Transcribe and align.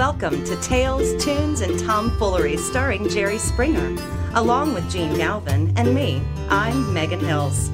Welcome 0.00 0.44
to 0.44 0.56
Tales, 0.62 1.22
Tunes, 1.22 1.60
and 1.60 1.78
Tomfoolery 1.78 2.56
starring 2.56 3.06
Jerry 3.10 3.36
Springer, 3.36 4.02
along 4.32 4.72
with 4.72 4.84
Jene 4.84 5.14
Galvin 5.18 5.74
and 5.76 5.94
me. 5.94 6.22
I'm 6.48 6.94
Megan 6.94 7.20
Hills. 7.20 7.70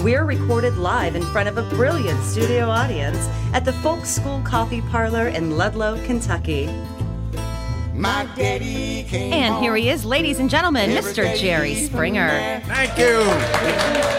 We're 0.00 0.24
recorded 0.24 0.76
live 0.76 1.16
in 1.16 1.22
front 1.32 1.48
of 1.48 1.58
a 1.58 1.68
brilliant 1.70 2.22
studio 2.22 2.70
audience 2.70 3.18
at 3.52 3.64
the 3.64 3.72
Folk 3.72 4.06
School 4.06 4.40
Coffee 4.44 4.82
Parlor 4.82 5.26
in 5.30 5.56
Ludlow, 5.56 6.00
Kentucky. 6.06 6.66
My 7.92 8.28
daddy 8.36 9.02
came 9.02 9.32
And 9.32 9.56
here 9.56 9.74
he 9.74 9.88
is, 9.88 10.04
ladies 10.04 10.38
and 10.38 10.48
gentlemen, 10.48 10.90
Mr. 10.90 11.36
Jerry 11.36 11.74
Springer. 11.74 12.62
Thank 12.66 12.96
you. 12.96 13.24
Thank 13.24 13.96
you. 13.96 14.14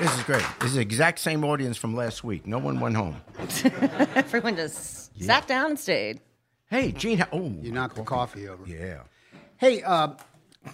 This 0.00 0.16
is 0.16 0.22
great. 0.22 0.46
This 0.60 0.70
is 0.70 0.76
the 0.76 0.80
exact 0.80 1.18
same 1.18 1.44
audience 1.44 1.76
from 1.76 1.94
last 1.94 2.24
week. 2.24 2.46
No 2.46 2.56
one 2.56 2.80
went 2.80 2.96
home. 2.96 3.20
Everyone 4.16 4.56
just 4.56 4.99
sat 5.18 5.46
down 5.46 5.70
and 5.70 5.78
stayed. 5.78 6.20
Hey, 6.68 6.92
Jene. 6.92 7.26
Oh, 7.32 7.52
You 7.62 7.72
knocked 7.72 7.96
the 7.96 8.02
coffee 8.02 8.48
over. 8.48 8.64
yeah. 8.66 9.00
Hey, 9.56 9.82
uh, 9.82 10.10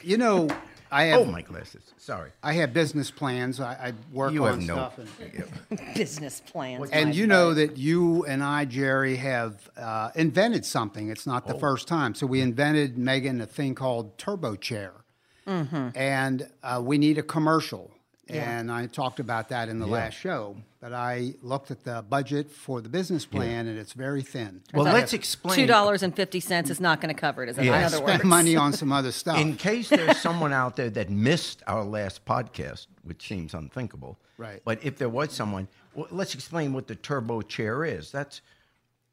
you 0.02 0.16
know, 0.18 0.48
I 0.92 1.04
have 1.04 1.20
Oh, 1.22 1.24
my 1.24 1.42
glasses. 1.42 1.82
Sorry. 1.96 2.30
I 2.42 2.52
have 2.54 2.72
business 2.72 3.10
plans. 3.10 3.58
I, 3.60 3.72
I 3.72 3.92
work 4.12 4.32
You 4.32 4.44
on 4.44 4.60
have 4.60 4.66
no. 4.68 4.74
stuff, 4.74 4.98
and, 4.98 5.94
Business 5.94 6.40
plans. 6.46 6.90
and 6.90 7.08
my 7.10 7.14
you 7.14 7.26
know 7.26 7.48
butt. 7.50 7.56
that 7.56 7.76
you 7.78 8.24
and 8.26 8.44
I, 8.44 8.64
Jerry, 8.66 9.16
have 9.16 9.68
uh, 9.76 10.10
invented 10.14 10.64
something. 10.64 11.08
It's 11.08 11.26
not 11.26 11.46
the 11.48 11.54
first 11.58 11.88
time. 11.88 12.14
So 12.14 12.26
we 12.26 12.40
invented 12.40 12.96
Megan 12.98 13.40
a 13.40 13.46
thing 13.46 13.74
called 13.74 14.16
Turbo 14.18 14.54
Chair, 14.54 14.92
and 15.46 16.48
uh, 16.62 16.80
we 16.84 16.98
need 16.98 17.18
a 17.18 17.22
commercial. 17.22 17.90
And 18.28 18.72
I 18.72 18.86
talked 18.86 19.20
about 19.20 19.50
that 19.50 19.68
in 19.68 19.78
the 19.78 19.86
last 19.86 20.14
show. 20.14 20.56
But 20.80 20.92
I 20.92 21.34
looked 21.42 21.70
at 21.70 21.84
the 21.84 22.04
budget 22.08 22.50
for 22.50 22.80
the 22.80 22.88
business 22.88 23.24
plan, 23.24 23.66
and 23.66 23.78
it's 23.78 23.92
very 23.92 24.22
thin. 24.22 24.62
Well, 24.74 24.86
out 24.86 24.94
let's 24.94 25.12
explain. 25.12 25.54
Two 25.56 25.62
explain. 25.62 25.68
dollars 25.68 26.02
fifty 26.14 26.40
is 26.70 26.80
not 26.80 27.00
going 27.00 27.14
to 27.14 27.20
cover 27.20 27.42
it. 27.44 27.48
Is 27.48 27.56
that 27.56 27.64
Yeah. 27.64 27.76
in 27.76 27.82
I 27.82 27.84
other 27.84 27.96
spent 27.96 28.08
words? 28.18 28.24
money 28.24 28.56
on 28.56 28.72
some 28.72 28.92
other 28.92 29.12
stuff. 29.12 29.38
In 29.38 29.56
case 29.56 29.88
there's 29.88 30.18
someone 30.18 30.52
out 30.52 30.76
there 30.76 30.90
that 30.90 31.08
missed 31.10 31.62
our 31.66 31.84
last 31.84 32.24
podcast, 32.24 32.86
which 33.04 33.26
seems 33.26 33.54
unthinkable. 33.54 34.18
Right. 34.38 34.60
But 34.64 34.84
if 34.84 34.96
there 34.98 35.08
was 35.08 35.32
someone, 35.32 35.66
well, 35.94 36.08
let's 36.10 36.34
explain 36.34 36.72
what 36.72 36.86
the 36.88 36.94
turbo 36.96 37.42
chair 37.42 37.84
is. 37.84 38.10
That's 38.12 38.42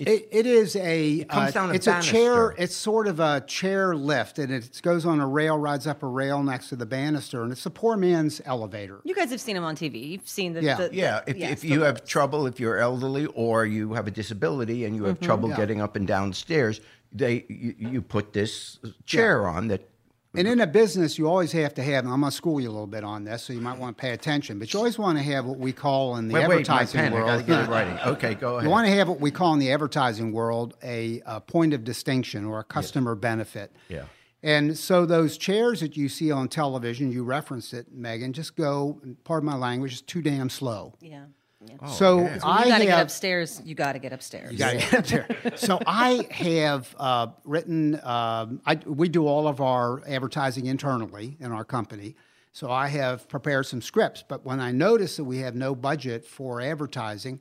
It, 0.07 0.27
it 0.31 0.45
is 0.45 0.75
a. 0.75 1.23
comes 1.25 1.49
uh, 1.49 1.51
down 1.51 1.71
a 1.71 1.73
it's 1.73 1.87
a 1.87 2.01
chair. 2.01 2.55
It's 2.57 2.75
sort 2.75 3.07
of 3.07 3.19
a 3.19 3.41
chair 3.41 3.95
lift, 3.95 4.39
and 4.39 4.51
it 4.51 4.79
goes 4.81 5.05
on 5.05 5.19
a 5.19 5.27
rail, 5.27 5.57
rides 5.57 5.87
up 5.87 6.03
a 6.03 6.07
rail 6.07 6.41
next 6.43 6.69
to 6.69 6.75
the 6.75 6.85
banister, 6.85 7.43
and 7.43 7.51
it's 7.51 7.65
a 7.65 7.69
poor 7.69 7.97
man's 7.97 8.41
elevator. 8.45 9.01
You 9.03 9.15
guys 9.15 9.31
have 9.31 9.41
seen 9.41 9.55
him 9.57 9.63
on 9.63 9.75
TV. 9.75 10.09
You've 10.11 10.27
seen 10.27 10.53
the 10.53 10.63
Yeah. 10.63 10.75
the- 10.75 10.89
Yeah, 10.93 11.21
if, 11.27 11.37
yes, 11.37 11.51
if 11.53 11.61
the 11.61 11.67
you 11.69 11.81
have 11.81 12.05
trouble, 12.05 12.47
if 12.47 12.59
you're 12.59 12.77
elderly 12.77 13.25
or 13.27 13.65
you 13.65 13.93
have 13.93 14.07
a 14.07 14.11
disability 14.11 14.85
and 14.85 14.95
you 14.95 15.05
have 15.05 15.19
trouble 15.19 15.49
Yeah. 15.49 15.57
getting 15.57 15.81
up 15.81 15.95
and 15.95 16.07
down 16.07 16.33
stairs, 16.33 16.81
they 17.11 17.45
you, 17.47 17.75
you 17.77 18.01
put 18.01 18.33
this 18.33 18.79
chair 19.05 19.47
on 19.47 19.67
that. 19.69 19.89
And 20.35 20.47
in 20.47 20.61
a 20.61 20.67
business, 20.67 21.19
you 21.19 21.27
always 21.27 21.51
have 21.51 21.75
to 21.75 21.83
have. 21.83 22.05
And 22.05 22.13
I'm 22.13 22.21
going 22.21 22.31
to 22.31 22.35
school 22.35 22.59
you 22.59 22.67
a 22.69 22.71
little 22.71 22.87
bit 22.87 23.03
on 23.03 23.23
this, 23.23 23.43
so 23.43 23.53
you 23.53 23.61
might 23.61 23.77
want 23.77 23.95
to 23.95 24.01
pay 24.01 24.11
attention. 24.11 24.57
But 24.57 24.73
you 24.73 24.79
always 24.79 24.97
want 24.97 25.17
to 25.19 25.23
have 25.23 25.45
what 25.45 25.59
we 25.59 25.71
call 25.71 26.17
in 26.17 26.27
the 26.27 26.33
Wait, 26.33 26.41
wait, 26.41 26.47
my 26.47 26.53
advertising 26.55 26.99
pen. 27.01 27.13
I 27.13 27.15
world. 27.15 27.27
got 27.27 27.37
to 27.37 27.43
get 27.43 27.63
it 27.63 27.69
writing. 27.69 27.99
Okay, 27.99 28.33
go 28.33 28.53
ahead. 28.53 28.63
You 28.63 28.69
want 28.71 28.87
to 28.87 28.93
have 28.93 29.07
what 29.07 29.19
we 29.19 29.29
call 29.29 29.53
in 29.53 29.59
the 29.59 29.71
advertising 29.71 30.31
world 30.31 30.75
a, 30.83 31.21
a 31.27 31.39
point 31.39 31.73
of 31.73 31.83
distinction 31.83 32.45
or 32.45 32.59
a 32.59 32.63
customer 32.63 33.13
benefit. 33.13 33.75
Yeah. 33.89 34.05
And 34.41 34.77
so 34.77 35.05
those 35.05 35.37
chairs 35.37 35.79
that 35.79 35.95
you 35.95 36.09
see 36.09 36.31
on 36.31 36.49
television, 36.49 37.11
you 37.11 37.23
referenced 37.23 37.73
it, 37.73 37.93
Megan, 37.93 38.33
just 38.33 38.57
go, 38.57 38.99
pardon 39.23 39.45
my 39.45 39.55
language, 39.55 39.93
it's 39.93 40.01
too 40.01 40.21
damn 40.21 40.49
slow. 40.49 40.95
Yeah. 40.99 41.25
Yeah. 41.67 41.87
so 41.87 42.19
yeah. 42.19 42.33
When 42.33 42.41
I 42.43 42.63
you 42.63 42.69
got 42.69 42.77
to 42.77 42.85
have, 42.85 42.85
get 42.85 43.01
upstairs. 43.01 43.61
You 43.63 43.75
got 43.75 43.93
to 43.93 43.99
get 43.99 44.13
upstairs. 44.13 44.51
You 44.51 44.57
gotta 44.57 44.77
get 44.77 44.93
up 44.93 45.05
there. 45.05 45.51
So 45.57 45.79
I 45.85 46.27
have 46.31 46.95
uh, 46.97 47.27
written. 47.43 47.99
Um, 48.03 48.61
I, 48.65 48.79
we 48.85 49.09
do 49.09 49.27
all 49.27 49.47
of 49.47 49.61
our 49.61 50.01
advertising 50.07 50.65
internally 50.65 51.37
in 51.39 51.51
our 51.51 51.65
company. 51.65 52.15
So 52.51 52.69
I 52.69 52.87
have 52.87 53.27
prepared 53.27 53.65
some 53.65 53.81
scripts. 53.81 54.23
But 54.27 54.45
when 54.45 54.59
I 54.59 54.71
noticed 54.71 55.17
that 55.17 55.23
we 55.23 55.39
have 55.39 55.55
no 55.55 55.73
budget 55.73 56.25
for 56.25 56.61
advertising, 56.61 57.39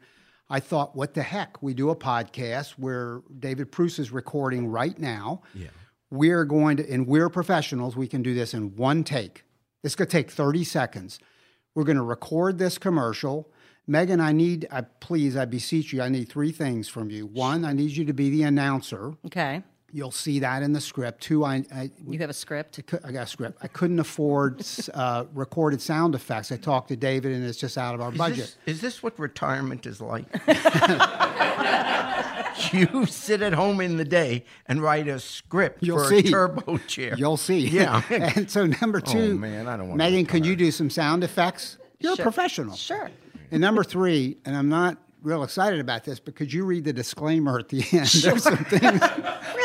I 0.49 0.61
thought, 0.61 0.97
what 0.97 1.15
the 1.15 1.22
heck? 1.22 1.62
We 1.62 1.75
do 1.75 1.91
a 1.91 1.97
podcast 1.97 2.72
where 2.72 3.22
David 3.38 3.71
Pruce 3.71 3.99
is 3.99 4.11
recording 4.11 4.66
right 4.66 4.99
now. 4.99 5.43
Yeah. 5.55 5.69
We're 6.11 6.44
going 6.44 6.78
to, 6.78 6.91
and 6.91 7.06
we're 7.06 7.28
professionals. 7.28 7.97
We 7.97 8.06
can 8.06 8.22
do 8.22 8.34
this 8.34 8.53
in 8.53 8.77
one 8.77 9.05
take. 9.05 9.44
It's 9.82 9.94
going 9.94 10.09
to 10.09 10.12
take 10.12 10.31
30 10.31 10.65
seconds. 10.65 11.19
We're 11.75 11.84
going 11.84 11.97
to 11.97 12.03
record 12.03 12.59
this 12.59 12.78
commercial. 12.78 13.50
Megan, 13.87 14.20
I 14.20 14.32
need, 14.32 14.66
I, 14.70 14.82
please, 14.82 15.37
I 15.37 15.44
beseech 15.44 15.93
you, 15.93 16.03
I 16.03 16.09
need 16.09 16.28
three 16.28 16.53
things 16.53 16.88
from 16.88 17.10
you. 17.10 17.26
One, 17.26 17.65
I 17.65 17.72
need 17.72 17.91
you 17.91 18.04
to 18.04 18.12
be 18.12 18.31
the 18.31 18.44
announcer. 18.44 19.15
Okay. 19.26 19.62
You'll 19.94 20.10
see 20.12 20.38
that 20.38 20.62
in 20.62 20.72
the 20.72 20.81
script. 20.81 21.20
Two, 21.22 21.44
I, 21.44 21.65
I, 21.75 21.91
You 22.09 22.19
have 22.20 22.31
a 22.31 22.34
script. 22.34 22.81
I 23.04 23.12
got 23.12 23.25
a 23.25 23.26
script. 23.26 23.59
I 23.62 23.69
couldn't 23.69 23.98
afford 23.98 24.65
uh, 24.94 25.25
recorded 25.34 25.82
sound 25.82 26.15
effects. 26.15 26.50
I 26.50 26.56
talked 26.56 26.88
to 26.88 26.97
David, 26.97 27.32
and 27.32 27.44
it's 27.44 27.59
just 27.59 27.76
out 27.76 27.94
of 27.94 28.00
our 28.00 28.10
Is 28.12 28.16
budget. 28.19 28.56
this, 28.65 28.76
is 28.76 28.81
this 28.81 29.03
what 29.03 29.19
retirement 29.19 29.84
is 29.84 30.00
like? 30.00 30.25
you 32.72 33.04
sit 33.06 33.43
at 33.43 33.53
home 33.53 33.81
in 33.82 33.97
the 33.99 34.04
day 34.04 34.44
and 34.66 34.81
write 34.81 35.09
a 35.09 35.19
script 35.20 35.82
You'll 35.82 35.99
for 35.99 36.09
see. 36.09 36.19
a 36.20 36.31
turbo 36.31 36.78
chair. 36.78 37.14
You'll 37.19 37.37
see. 37.37 37.66
Yeah. 37.69 38.00
and 38.10 38.50
so 38.50 38.64
number 38.66 39.00
two, 39.00 39.32
Oh, 39.32 39.38
man, 39.38 39.66
I 39.69 39.76
don't 39.76 39.88
wanna 39.88 39.99
Megan, 39.99 40.25
can 40.25 40.43
you 40.44 40.54
do 40.56 40.70
some 40.70 40.88
sound 40.88 41.22
effects? 41.25 41.76
You're 42.00 42.16
Sure. 42.16 42.22
a 42.22 42.25
professional. 42.25 42.76
Sure. 42.76 43.10
And 43.53 43.61
number 43.61 43.85
three, 43.85 44.39
and 44.45 44.57
I'm 44.57 44.69
not 44.69 44.97
real 45.23 45.45
excited 45.45 45.79
about 45.79 46.03
this, 46.03 46.19
because 46.19 46.53
you 46.53 46.65
read 46.65 46.83
the 46.83 46.93
disclaimer 46.93 47.59
at 47.59 47.69
the 47.69 47.85
end? 47.93 48.09
There's 48.09 48.43
some 48.43 48.65
things. 48.65 49.01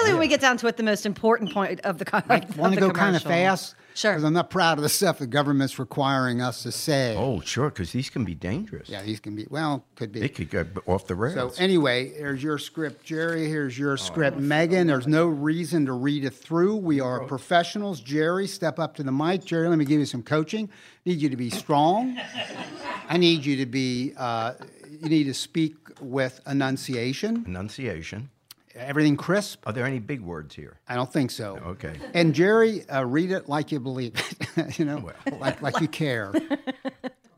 Really, 0.08 0.14
when 0.14 0.20
we 0.22 0.28
get 0.28 0.42
down 0.42 0.58
to 0.58 0.68
it, 0.68 0.78
the 0.78 0.84
most 0.84 1.06
important 1.06 1.52
point 1.54 1.80
of 1.82 1.98
the 1.98 2.06
con- 2.06 2.24
I 2.30 2.38
of 2.38 2.58
want 2.58 2.74
to 2.74 2.80
the 2.80 2.88
go 2.88 2.94
kind 2.94 3.16
of 3.16 3.24
commercial. 3.24 3.46
fast. 3.58 3.76
Sure. 3.94 4.12
Because 4.12 4.24
I'm 4.26 4.34
not 4.34 4.52
proud 4.52 4.78
of 4.78 4.84
the 4.84 4.90
stuff 4.90 5.18
the 5.18 5.26
government's 5.26 5.80
requiring 5.80 6.40
us 6.40 6.62
to 6.62 6.72
say. 6.72 7.16
Oh, 7.18 7.40
sure, 7.40 7.70
because 7.70 7.92
these 7.94 8.12
can 8.12 8.26
be 8.26 8.36
dangerous. 8.36 8.90
Yeah, 8.90 9.02
these 9.02 9.20
can 9.20 9.36
be, 9.36 9.48
well, 9.50 9.86
could 9.96 10.12
be. 10.12 10.20
They 10.20 10.30
could 10.30 10.52
go 10.52 10.68
off 10.86 11.08
the 11.08 11.16
rails. 11.16 11.56
So 11.56 11.64
anyway, 11.64 12.10
here's 12.10 12.44
your 12.44 12.60
script, 12.60 13.04
Jerry. 13.04 13.48
Here's 13.48 13.76
Oh, 13.76 13.82
your 13.82 13.98
script, 13.98 14.38
Megan. 14.38 14.86
There's 14.86 15.08
no 15.08 15.26
reason 15.26 15.88
to 15.88 15.94
read 15.94 16.26
it 16.26 16.36
through. 16.36 16.76
We 16.76 17.00
are 17.00 17.22
professionals. 17.26 18.00
Jerry, 18.00 18.46
step 18.46 18.78
up 18.78 18.94
to 18.98 19.04
the 19.04 19.12
mic. 19.12 19.44
Jerry, 19.46 19.68
let 19.68 19.80
me 19.80 19.86
give 19.86 20.00
you 20.00 20.06
some 20.06 20.22
coaching. 20.22 20.70
I 20.70 21.10
Need 21.10 21.22
you 21.22 21.30
to 21.30 21.38
be 21.38 21.50
strong. 21.50 22.20
I 23.10 23.18
need 23.18 23.46
you 23.46 23.58
to 23.58 23.66
be. 23.66 24.14
Uh, 24.16 24.54
you 24.92 25.10
need 25.10 25.24
to 25.24 25.34
speak 25.34 25.74
with 26.02 26.40
enunciation. 26.46 27.44
Enunciation. 27.48 28.30
Everything 28.78 29.18
crisp. 29.18 29.66
Are 29.66 29.74
there 29.74 29.86
any 29.86 30.00
big 30.00 30.22
words 30.22 30.56
here? 30.56 30.78
I 30.88 30.96
don't 30.96 31.12
think 31.12 31.32
so. 31.32 31.60
Okay. 31.66 31.94
And 32.14 32.34
Jerry, 32.34 32.88
uh, 32.90 33.04
read 33.04 33.32
it 33.32 33.50
like 33.50 33.72
you 33.72 33.80
believe 33.80 34.14
it. 34.56 34.80
you 34.80 34.86
know, 34.86 35.10
like 35.40 35.62
like 35.62 35.82
you 35.82 35.88
care. 35.88 36.34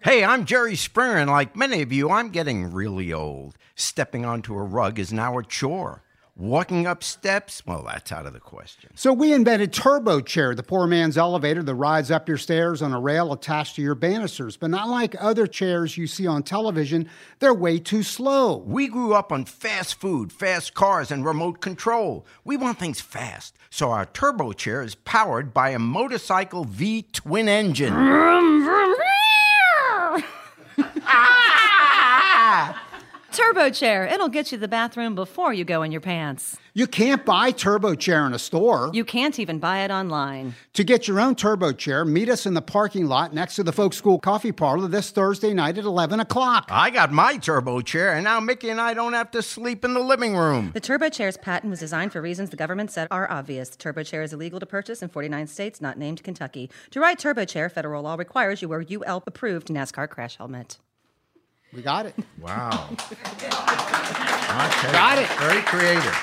Hey, 0.02 0.24
I'm 0.24 0.46
Jerry 0.46 0.78
Springer, 0.78 1.18
and 1.18 1.30
like 1.30 1.58
many 1.58 1.82
of 1.82 1.92
you, 1.92 2.10
I'm 2.10 2.30
getting 2.30 2.72
really 2.72 3.12
old. 3.12 3.58
Stepping 3.76 4.24
onto 4.24 4.56
a 4.56 4.64
rug 4.64 4.98
is 4.98 5.12
now 5.12 5.38
a 5.38 5.44
chore. 5.44 6.04
Walking 6.40 6.88
up 6.88 7.04
steps, 7.04 7.62
well, 7.66 7.84
that's 7.86 8.14
out 8.14 8.26
of 8.26 8.32
the 8.32 8.40
question. 8.40 8.92
So 8.96 9.12
we 9.12 9.34
invented 9.34 9.74
Turbo 9.74 10.22
Chair, 10.22 10.56
the 10.56 10.64
poor 10.64 10.88
man's 10.88 11.18
elevator 11.18 11.62
that 11.62 11.76
rides 11.76 12.12
up 12.12 12.30
your 12.30 12.38
stairs 12.38 12.82
on 12.82 12.94
a 12.94 13.00
rail 13.00 13.34
attached 13.34 13.76
to 13.76 13.82
your 13.82 13.94
banisters. 13.94 14.56
But 14.56 14.70
not 14.70 14.88
like 14.88 15.18
other 15.20 15.48
chairs 15.48 15.98
you 15.98 16.08
see 16.08 16.26
on 16.26 16.44
television, 16.44 17.10
they're 17.40 17.54
way 17.54 17.78
too 17.78 18.04
slow. 18.04 18.56
We 18.56 18.88
grew 18.88 19.14
up 19.14 19.34
on 19.34 19.44
fast 19.44 20.00
food, 20.00 20.32
fast 20.32 20.74
cars, 20.74 21.12
and 21.12 21.26
remote 21.26 21.60
control. 21.60 22.26
We 22.46 22.56
want 22.56 22.80
things 22.80 23.02
fast, 23.02 23.58
so 23.70 23.92
our 23.92 24.06
turbo 24.06 24.54
chair 24.54 24.82
is 24.82 24.96
powered 24.96 25.54
by 25.54 25.72
a 25.72 25.80
motorcycle 25.80 26.64
V 26.64 27.02
twin 27.12 27.50
engine. 27.50 27.94
Turbo 33.32 33.70
chair. 33.70 34.06
It'll 34.06 34.30
get 34.30 34.52
you 34.52 34.58
to 34.58 34.62
the 34.62 34.68
bathroom 34.68 35.14
before 35.16 35.54
you 35.54 35.64
go 35.64 35.84
in 35.84 35.92
your 35.92 36.02
pants. 36.02 36.58
You 36.74 36.88
can't 36.88 37.26
buy 37.26 37.52
Turbo 37.52 37.94
Chair 37.96 38.26
in 38.26 38.34
a 38.34 38.40
store. 38.40 38.90
You 38.94 39.04
can't 39.04 39.38
even 39.40 39.60
buy 39.60 39.80
it 39.80 39.92
online. 39.92 40.56
to 40.74 40.84
get 40.84 41.08
your 41.08 41.20
own 41.20 41.36
Turbo 41.36 41.72
Chair, 41.72 42.06
meet 42.06 42.30
us 42.30 42.46
in 42.46 42.54
the 42.54 42.62
parking 42.62 43.08
lot 43.08 43.34
next 43.34 43.56
to 43.56 43.64
the 43.64 43.72
Folk 43.72 43.94
School 43.94 44.18
Coffee 44.18 44.52
Parlor 44.52 44.88
this 44.88 45.12
Thursday 45.12 45.54
night 45.54 45.78
at 45.78 45.84
11 45.84 46.20
o'clock. 46.20 46.68
I 46.72 46.90
got 46.90 47.12
my 47.12 47.38
turbo 47.38 47.82
chair, 47.82 48.14
and 48.14 48.24
now 48.24 48.40
Mickey 48.40 48.70
and 48.70 48.80
I 48.80 48.94
don't 48.94 49.14
have 49.14 49.32
to 49.32 49.42
sleep 49.42 49.84
in 49.84 49.94
the 49.94 50.00
living 50.00 50.36
room. 50.36 50.72
The 50.74 50.80
Turbo 50.80 51.10
Chair's 51.10 51.38
patent 51.38 51.70
was 51.70 51.80
designed 51.80 52.12
for 52.14 52.22
reasons 52.22 52.50
the 52.50 52.58
government 52.58 52.92
said 52.92 53.08
are 53.12 53.30
obvious. 53.30 53.70
The 53.70 53.78
Turbo 53.78 54.04
Chair 54.04 54.22
is 54.24 54.34
illegal 54.34 54.60
to 54.60 54.66
purchase 54.66 55.02
in 55.02 55.10
49 55.10 55.48
states, 55.48 55.82
not 55.82 55.98
named 55.98 56.24
Kentucky. 56.24 56.70
To 56.92 57.00
ride 57.00 57.20
Turbo 57.20 57.46
Chair, 57.46 57.70
federal 57.70 58.04
law 58.04 58.16
requires 58.16 58.62
you 58.62 58.70
wear 58.70 58.84
UL 58.90 59.24
approved 59.28 59.68
NASCAR 59.68 60.10
crash 60.10 60.38
helmet. 60.38 60.78
We 61.74 61.82
got 61.82 62.06
it. 62.08 62.16
Wow. 62.40 62.90
Got 64.92 65.20
it. 65.20 65.28
Very 65.38 65.62
creative. 65.62 66.16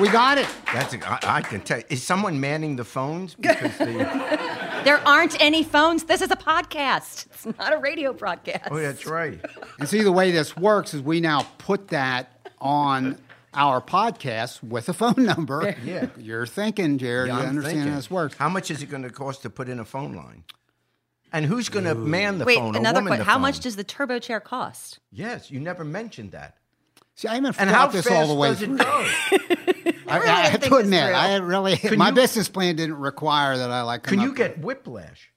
We 0.00 0.08
got 0.08 0.38
it. 0.38 0.48
That's 0.72 0.92
a, 0.94 1.08
I, 1.08 1.36
I 1.36 1.40
can 1.42 1.60
tell. 1.60 1.80
Is 1.88 2.02
someone 2.02 2.40
manning 2.40 2.74
the 2.76 2.84
phones? 2.84 3.34
Because 3.40 3.78
the, 3.78 4.82
There 4.84 4.98
aren't 5.06 5.40
any 5.40 5.62
phones. 5.62 6.04
This 6.04 6.20
is 6.20 6.30
a 6.32 6.36
podcast. 6.36 7.26
It's 7.26 7.46
not 7.58 7.72
a 7.72 7.78
radio 7.78 8.12
broadcast. 8.12 8.68
oh, 8.72 8.76
that's 8.78 9.06
right. 9.06 9.38
And 9.78 9.88
see, 9.88 10.02
the 10.02 10.10
way 10.12 10.32
this 10.32 10.56
works 10.56 10.94
is 10.94 11.00
we 11.02 11.20
now 11.20 11.46
put 11.58 11.88
that 11.88 12.48
on 12.58 13.18
our 13.54 13.80
podcast 13.80 14.62
with 14.64 14.88
a 14.88 14.92
phone 14.92 15.14
number. 15.24 15.76
Yeah. 15.84 16.06
You're 16.16 16.46
thinking, 16.46 16.98
Jared. 16.98 17.28
Yeah, 17.28 17.36
you 17.36 17.42
I'm 17.42 17.48
understand 17.50 17.74
thinking, 17.76 17.90
how 17.92 17.96
this 17.96 18.10
works. 18.10 18.36
How 18.36 18.48
much 18.48 18.70
is 18.72 18.82
it 18.82 18.86
going 18.90 19.04
to 19.04 19.10
cost 19.10 19.42
to 19.42 19.50
put 19.50 19.68
in 19.68 19.78
a 19.78 19.84
phone 19.84 20.14
line? 20.14 20.42
And 21.34 21.44
who's 21.44 21.68
going 21.68 21.84
to 21.84 21.94
man 21.96 22.38
the 22.38 22.44
Wait, 22.44 22.58
phone? 22.58 22.76
a 22.76 22.78
another 22.78 23.00
question. 23.02 23.18
the 23.18 23.24
How 23.24 23.38
much 23.38 23.58
does 23.60 23.74
the 23.76 23.82
turbo 23.84 24.18
chair 24.20 24.38
cost? 24.40 25.00
Yes, 25.10 25.50
you 25.50 25.58
never 25.58 25.84
mentioned 25.84 26.30
that. 26.32 26.56
See, 27.16 27.26
I 27.28 27.34
haven't 27.34 27.56
And 27.60 27.68
thought 27.70 27.76
how 27.76 27.86
this 27.88 28.06
fast 28.06 28.16
all 28.16 28.28
the 28.28 28.34
way 28.34 28.48
does 28.50 28.58
through. 28.60 28.74
it 28.74 28.78
go? 28.78 28.84
I, 30.06 30.16
really 30.18 30.28
I 30.30 30.36
have 30.42 30.52
didn't 30.52 30.60
think 30.60 30.62
to 30.62 30.68
this 30.70 30.84
admit, 30.84 31.04
through. 31.06 31.14
I 31.14 31.36
really 31.36 31.76
Can 31.76 31.98
my 31.98 32.08
you- 32.10 32.14
business 32.14 32.48
plan 32.48 32.76
didn't 32.76 32.96
require 32.98 33.56
that 33.58 33.70
I 33.70 33.82
like. 33.82 34.04
come 34.04 34.14
Can 34.18 34.22
you 34.24 34.30
up 34.30 34.36
get 34.36 34.58
whiplash? 34.60 35.32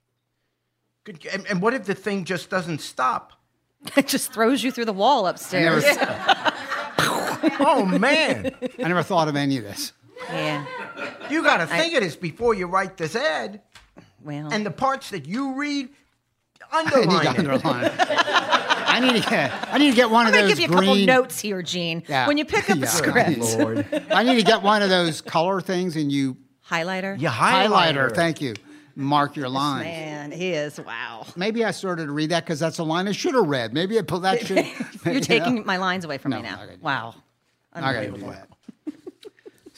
Could- 1.03 1.25
And, 1.25 1.47
and 1.47 1.61
what 1.63 1.73
if 1.73 1.85
the 1.85 1.95
thing 1.95 2.25
just 2.25 2.49
doesn't 2.49 2.79
stop? 2.81 3.33
It 3.95 4.07
just 4.07 4.31
throws 4.33 4.63
you 4.63 4.71
through 4.71 4.85
the 4.85 4.93
wall 4.93 5.25
I 5.25 5.31
upstairs. 5.31 5.83
never, 5.83 6.53
Oh 7.59 7.85
man, 7.85 8.51
I 8.61 8.87
never 8.87 9.03
thought 9.03 9.27
of 9.27 9.35
any 9.35 9.57
of 9.57 9.63
this. 9.63 9.93
yeah. 10.29 10.65
you 11.29 11.43
got 11.43 11.57
to 11.57 11.67
think 11.67 11.93
of 11.95 12.01
this 12.01 12.15
before 12.15 12.53
you 12.53 12.65
write 12.67 12.97
this 12.97 13.15
ad. 13.15 13.61
Well, 14.23 14.51
And 14.51 14.65
the 14.65 14.71
parts 14.71 15.09
that 15.11 15.25
you 15.27 15.53
read, 15.55 15.89
I 16.71 16.83
need 16.83 16.93
underline 16.93 17.23
to 17.23 17.29
it. 17.29 17.37
underline. 17.39 17.85
it. 17.85 17.93
I 18.89 18.99
need 18.99 19.21
to 19.23 19.29
get. 19.29 19.67
I 19.71 19.77
need 19.77 19.89
to 19.91 19.95
get 19.95 20.09
one 20.09 20.25
I'm 20.25 20.33
of 20.33 20.39
those 20.39 20.49
give 20.49 20.59
you 20.59 20.65
a 20.67 20.69
couple 20.69 20.95
notes 20.95 21.39
here, 21.39 21.61
Jene. 21.61 22.07
Yeah. 22.09 22.27
When 22.27 22.37
you 22.37 22.45
pick 22.45 22.69
up 22.69 22.77
Yeah. 22.79 22.85
a 22.85 22.87
script, 22.87 23.39
oh, 23.41 23.57
Lord, 23.57 24.03
I 24.09 24.23
need 24.23 24.35
to 24.35 24.43
get 24.43 24.63
one 24.63 24.81
of 24.81 24.89
those 24.89 25.21
color 25.21 25.61
things, 25.61 25.95
and 25.95 26.11
you 26.11 26.35
highlighter. 26.67 27.19
you 27.19 27.29
highlighter. 27.29 27.69
highlighter. 28.09 28.15
Thank 28.15 28.41
you. 28.41 28.55
Mark 28.95 29.35
your 29.35 29.49
line. 29.49 29.83
Man, 29.83 30.31
he 30.31 30.49
is 30.53 30.79
wow. 30.79 31.27
Maybe 31.35 31.63
I 31.63 31.69
started 31.69 32.07
to 32.07 32.11
read 32.11 32.31
that 32.31 32.43
because 32.45 32.59
that's 32.59 32.79
a 32.79 32.83
line 32.83 33.07
I 33.07 33.11
should 33.11 33.35
have 33.35 33.45
read. 33.45 33.71
Maybe 33.71 33.99
I 33.99 34.01
pull 34.01 34.21
that 34.21 34.43
should. 34.47 34.65
You're 35.05 35.19
taking 35.21 35.63
my 35.67 35.77
lines 35.77 36.03
away 36.03 36.17
from 36.17 36.31
No, 36.31 36.37
me 36.37 36.43
now. 36.43 36.55
I 36.55 36.65
gotta 36.65 36.71
do 36.77 36.81
Wow. 36.81 37.15
I 37.73 37.81
gotta 37.93 38.09
do 38.11 38.17
that. 38.25 38.49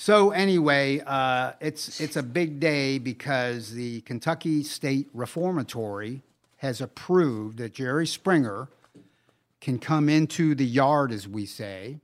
So 0.01 0.31
anyway, 0.31 1.01
uh, 1.05 1.51
it's 1.59 1.99
it's 1.99 2.15
a 2.15 2.23
big 2.23 2.61
day 2.61 2.99
because 2.99 3.73
the 3.73 3.99
Kentucky 4.01 4.63
State 4.63 5.09
Reformatory 5.13 6.21
has 6.59 6.79
approved 6.79 7.57
that 7.57 7.73
Jerry 7.73 8.07
Springer 8.07 8.69
can 9.59 9.77
come 9.77 10.07
into 10.07 10.55
the 10.55 10.65
yard, 10.65 11.11
as 11.11 11.27
we 11.27 11.45
say, 11.45 11.99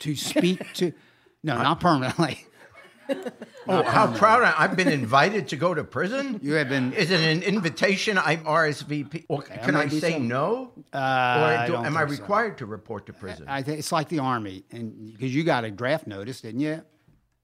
to 0.00 0.16
speak 0.16 0.72
to. 0.74 0.92
No, 1.44 1.62
not 1.62 1.78
permanently. 1.78 2.44
Oh, 3.68 3.84
how 3.84 4.12
proud 4.12 4.42
I, 4.42 4.52
I've 4.58 4.76
been 4.76 4.88
invited 4.88 5.46
to 5.48 5.56
go 5.56 5.72
to 5.74 5.84
prison. 5.84 6.40
You 6.42 6.54
have 6.54 6.68
been- 6.68 6.92
Is 6.92 7.12
it 7.12 7.20
an 7.20 7.42
invitation? 7.44 8.18
I'm 8.18 8.42
RSVP. 8.44 9.26
Or 9.28 9.42
can 9.42 9.76
I 9.76 9.86
say 9.86 10.12
so. 10.14 10.18
no? 10.18 10.72
Uh, 10.92 11.60
or 11.62 11.66
do, 11.66 11.72
don't 11.72 11.86
am 11.86 11.96
I 11.96 12.00
think 12.00 12.16
so. 12.16 12.22
required 12.22 12.58
to 12.58 12.66
report 12.66 13.06
to 13.06 13.12
prison? 13.12 13.44
I 13.48 13.62
think 13.62 13.78
it's 13.78 13.92
like 13.92 14.08
the 14.08 14.18
army, 14.18 14.64
and 14.72 15.12
because 15.12 15.32
you 15.32 15.44
got 15.44 15.64
a 15.64 15.70
draft 15.70 16.08
notice, 16.08 16.40
didn't 16.40 16.60
you? 16.60 16.82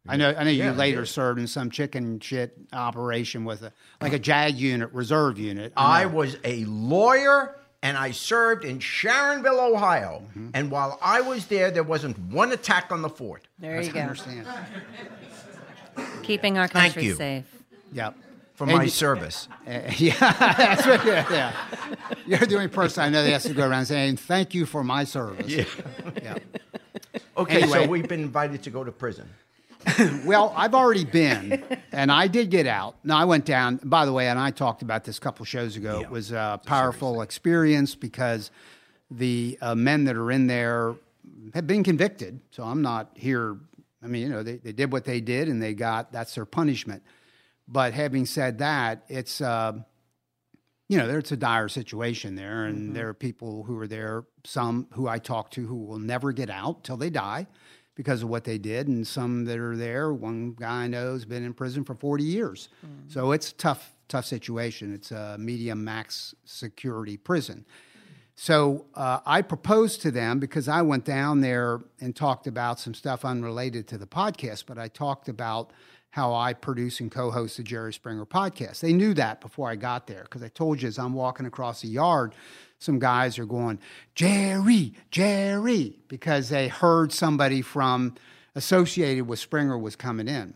I 0.09 0.17
know. 0.17 0.35
I 0.37 0.45
know 0.45 0.51
you 0.51 0.65
Yeah, 0.65 0.73
later 0.73 1.07
served 1.07 1.39
in 1.39 1.47
some 1.47 1.71
chicken 1.71 2.19
shit 2.21 2.57
operation 2.73 3.45
with 3.45 3.63
a 3.63 3.73
like 4.01 4.13
a 4.13 4.19
JAG 4.19 4.57
unit, 4.57 4.93
reserve 4.93 5.39
unit. 5.39 5.73
I 5.77 6.03
know. 6.05 6.09
was 6.11 6.37
a 6.45 6.65
lawyer 6.65 7.57
and 7.85 7.97
I 7.97 8.11
served 8.11 8.65
in 8.65 8.79
Sharonville, 8.81 9.73
Ohio. 9.73 10.23
Mm-hmm. 10.31 10.51
And 10.55 10.71
while 10.71 10.99
I 11.03 11.21
was 11.21 11.47
there, 11.47 11.71
there 11.71 11.83
wasn't 11.85 12.19
one 12.19 12.51
attack 12.53 12.91
on 12.91 13.03
the 13.03 13.09
fort. 13.09 13.47
There 13.61 13.81
you 13.81 13.91
I 13.91 13.93
go. 13.93 14.01
understand. 14.01 14.47
Keeping 16.23 16.59
our 16.59 16.67
Thank 16.69 16.95
country 16.95 17.05
you. 17.05 17.15
safe. 17.15 17.45
Yep. 17.93 18.17
For 18.55 18.65
And 18.65 18.73
my 18.75 18.79
y- 18.85 18.87
service. 18.89 19.49
Uh, 19.65 19.81
yeah, 19.97 20.15
that's 20.19 20.85
what, 20.85 21.07
yeah, 21.07 21.25
yeah. 21.31 21.53
You're 22.27 22.39
the 22.41 22.57
only 22.57 22.67
person 22.67 23.05
I 23.05 23.09
know 23.11 23.23
that 23.23 23.31
has 23.31 23.45
to 23.45 23.55
go 23.55 23.69
around 23.69 23.87
saying 23.87 24.17
thank 24.17 24.55
you 24.55 24.67
for 24.67 24.83
my 24.83 25.05
service. 25.05 25.47
Yeah. 25.49 25.65
Yeah. 26.21 26.39
Okay, 27.37 27.63
Anyway. 27.63 27.85
so 27.85 27.89
we've 27.89 28.09
been 28.09 28.21
invited 28.23 28.65
to 28.65 28.71
go 28.71 28.83
to 28.83 28.91
prison. 28.91 29.29
Well, 30.25 30.53
I've 30.57 30.75
already 30.75 31.05
been, 31.05 31.63
and 31.93 32.11
I 32.11 32.27
did 32.29 32.51
get 32.51 32.67
out. 32.67 32.97
No, 33.05 33.17
I 33.17 33.25
went 33.25 33.45
down. 33.45 33.81
By 33.83 34.07
the 34.07 34.13
way, 34.13 34.29
and 34.29 34.39
I 34.39 34.51
talked 34.51 34.83
about 34.83 35.05
this 35.05 35.19
a 35.19 35.21
couple 35.21 35.45
shows 35.45 35.77
ago. 35.77 35.99
Yeah. 35.99 36.07
It 36.07 36.11
was 36.11 36.33
a 36.33 36.61
powerful 36.65 37.23
experience 37.23 37.95
because 37.95 38.51
the 39.11 39.59
uh, 39.61 39.75
men 39.75 40.05
that 40.05 40.17
are 40.17 40.31
in 40.31 40.47
there 40.47 40.95
have 41.55 41.67
been 41.67 41.85
convicted. 41.85 42.41
So 42.51 42.63
I'm 42.63 42.83
not 42.83 43.11
here. 43.15 43.57
I 44.03 44.07
mean, 44.07 44.23
you 44.23 44.29
know, 44.29 44.43
they, 44.43 44.57
they 44.57 44.73
did 44.73 44.93
what 44.93 45.05
they 45.05 45.21
did, 45.21 45.49
and 45.49 45.63
they 45.63 45.75
got 45.75 46.13
that's 46.13 46.35
their 46.35 46.47
punishment. 46.47 47.03
But 47.69 47.95
having 47.95 48.27
said 48.27 48.59
that, 48.59 49.05
it's 49.09 49.41
uh, 49.41 49.73
you 50.89 50.99
know, 50.99 51.07
there 51.07 51.19
it's 51.19 51.33
a 51.33 51.37
dire 51.37 51.69
situation 51.69 52.35
there, 52.35 52.65
and 52.65 52.95
there 52.95 53.09
are 53.09 53.15
people 53.15 53.65
who 53.65 53.79
are 53.79 53.87
there. 53.87 54.25
Some 54.45 54.89
who 54.93 55.09
I 55.09 55.19
talk 55.19 55.51
to 55.53 55.67
who 55.67 55.77
will 55.77 55.99
never 55.99 56.33
get 56.33 56.51
out 56.51 56.85
till 56.85 56.97
they 56.97 57.11
die 57.11 57.47
because 57.95 58.23
of 58.23 58.29
what 58.29 58.45
they 58.45 58.59
did, 58.59 58.89
and 58.89 59.07
some 59.07 59.45
that 59.45 59.59
are 59.59 59.77
there. 59.77 60.13
One 60.13 60.55
guy 60.59 60.85
I 60.85 60.87
know 60.87 61.13
has 61.13 61.25
been 61.25 61.45
in 61.45 61.53
prison 61.53 61.85
for 61.85 61.95
40 61.95 62.25
years, 62.25 62.69
so 63.09 63.33
it's 63.33 63.51
a 63.51 63.55
tough, 63.55 63.93
tough 64.09 64.25
situation. 64.25 64.95
It's 64.95 65.11
a 65.11 65.37
medium 65.39 65.85
max 65.85 66.35
security 66.45 67.17
prison. 67.17 67.65
So 68.35 68.87
uh, 68.95 69.21
I 69.27 69.43
proposed 69.43 70.03
to 70.03 70.11
them 70.11 70.39
because 70.41 70.67
I 70.67 70.83
went 70.83 71.05
down 71.05 71.43
there 71.43 71.81
and 72.01 72.17
talked 72.17 72.47
about 72.47 72.81
some 72.81 72.95
stuff 72.95 73.25
unrelated 73.25 73.87
to 73.89 73.99
the 73.99 74.07
podcast, 74.07 74.65
but 74.67 74.79
I 74.79 74.89
talked 74.89 75.29
about 75.29 75.73
how 76.11 76.35
I 76.35 76.53
produce 76.53 77.01
and 77.01 77.11
co-host 77.11 77.57
the 77.57 77.63
Jerry 77.63 77.93
Springer 77.93 78.27
podcast. 78.27 78.81
They 78.81 78.93
knew 78.93 79.15
that 79.15 79.41
before 79.41 79.71
I 79.71 79.77
got 79.77 80.07
there 80.07 80.23
because 80.25 80.43
I 80.43 80.49
told 80.49 80.83
you 80.83 80.89
as 80.89 80.99
I'm 80.99 81.15
walking 81.15 81.47
across 81.47 81.83
the 81.83 81.89
yard, 81.89 82.35
some 82.83 82.99
guys 82.99 83.39
are 83.39 83.47
going, 83.47 83.79
Jerry, 84.15 84.95
Jerry, 85.11 85.99
because 86.09 86.49
they 86.49 86.69
heard 86.69 87.13
somebody 87.13 87.63
from 87.63 88.15
associated 88.55 89.27
with 89.27 89.39
Springer 89.39 89.79
was 89.79 89.97
coming 89.97 90.29
in. 90.29 90.55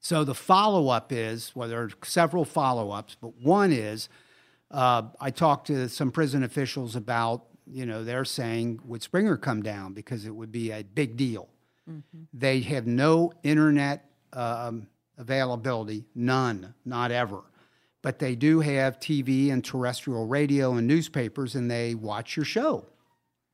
So 0.00 0.24
the 0.24 0.34
follow 0.34 0.88
up 0.88 1.12
is, 1.12 1.52
well, 1.54 1.68
there 1.68 1.82
are 1.82 1.90
several 2.02 2.44
follow 2.44 2.90
ups, 2.90 3.16
but 3.20 3.40
one 3.40 3.72
is 3.72 4.08
uh, 4.70 5.02
I 5.20 5.30
talked 5.30 5.68
to 5.68 5.88
some 5.88 6.10
prison 6.10 6.42
officials 6.42 6.96
about, 6.96 7.44
you 7.66 7.86
know, 7.86 8.04
they're 8.04 8.24
saying, 8.24 8.80
would 8.84 9.02
Springer 9.02 9.36
come 9.36 9.62
down? 9.62 9.94
Because 9.94 10.26
it 10.26 10.34
would 10.34 10.52
be 10.52 10.72
a 10.72 10.82
big 10.82 11.16
deal. 11.16 11.48
They 12.32 12.60
have 12.60 12.86
no 12.86 13.32
internet 13.42 14.10
um, 14.32 14.88
availability, 15.16 16.04
none, 16.14 16.74
not 16.84 17.10
ever. 17.10 17.42
But 18.04 18.18
they 18.18 18.34
do 18.34 18.60
have 18.60 19.00
TV 19.00 19.50
and 19.50 19.64
terrestrial 19.64 20.26
radio 20.26 20.74
and 20.74 20.86
newspapers, 20.86 21.54
and 21.54 21.70
they 21.70 21.94
watch 21.94 22.36
your 22.36 22.44
show 22.44 22.84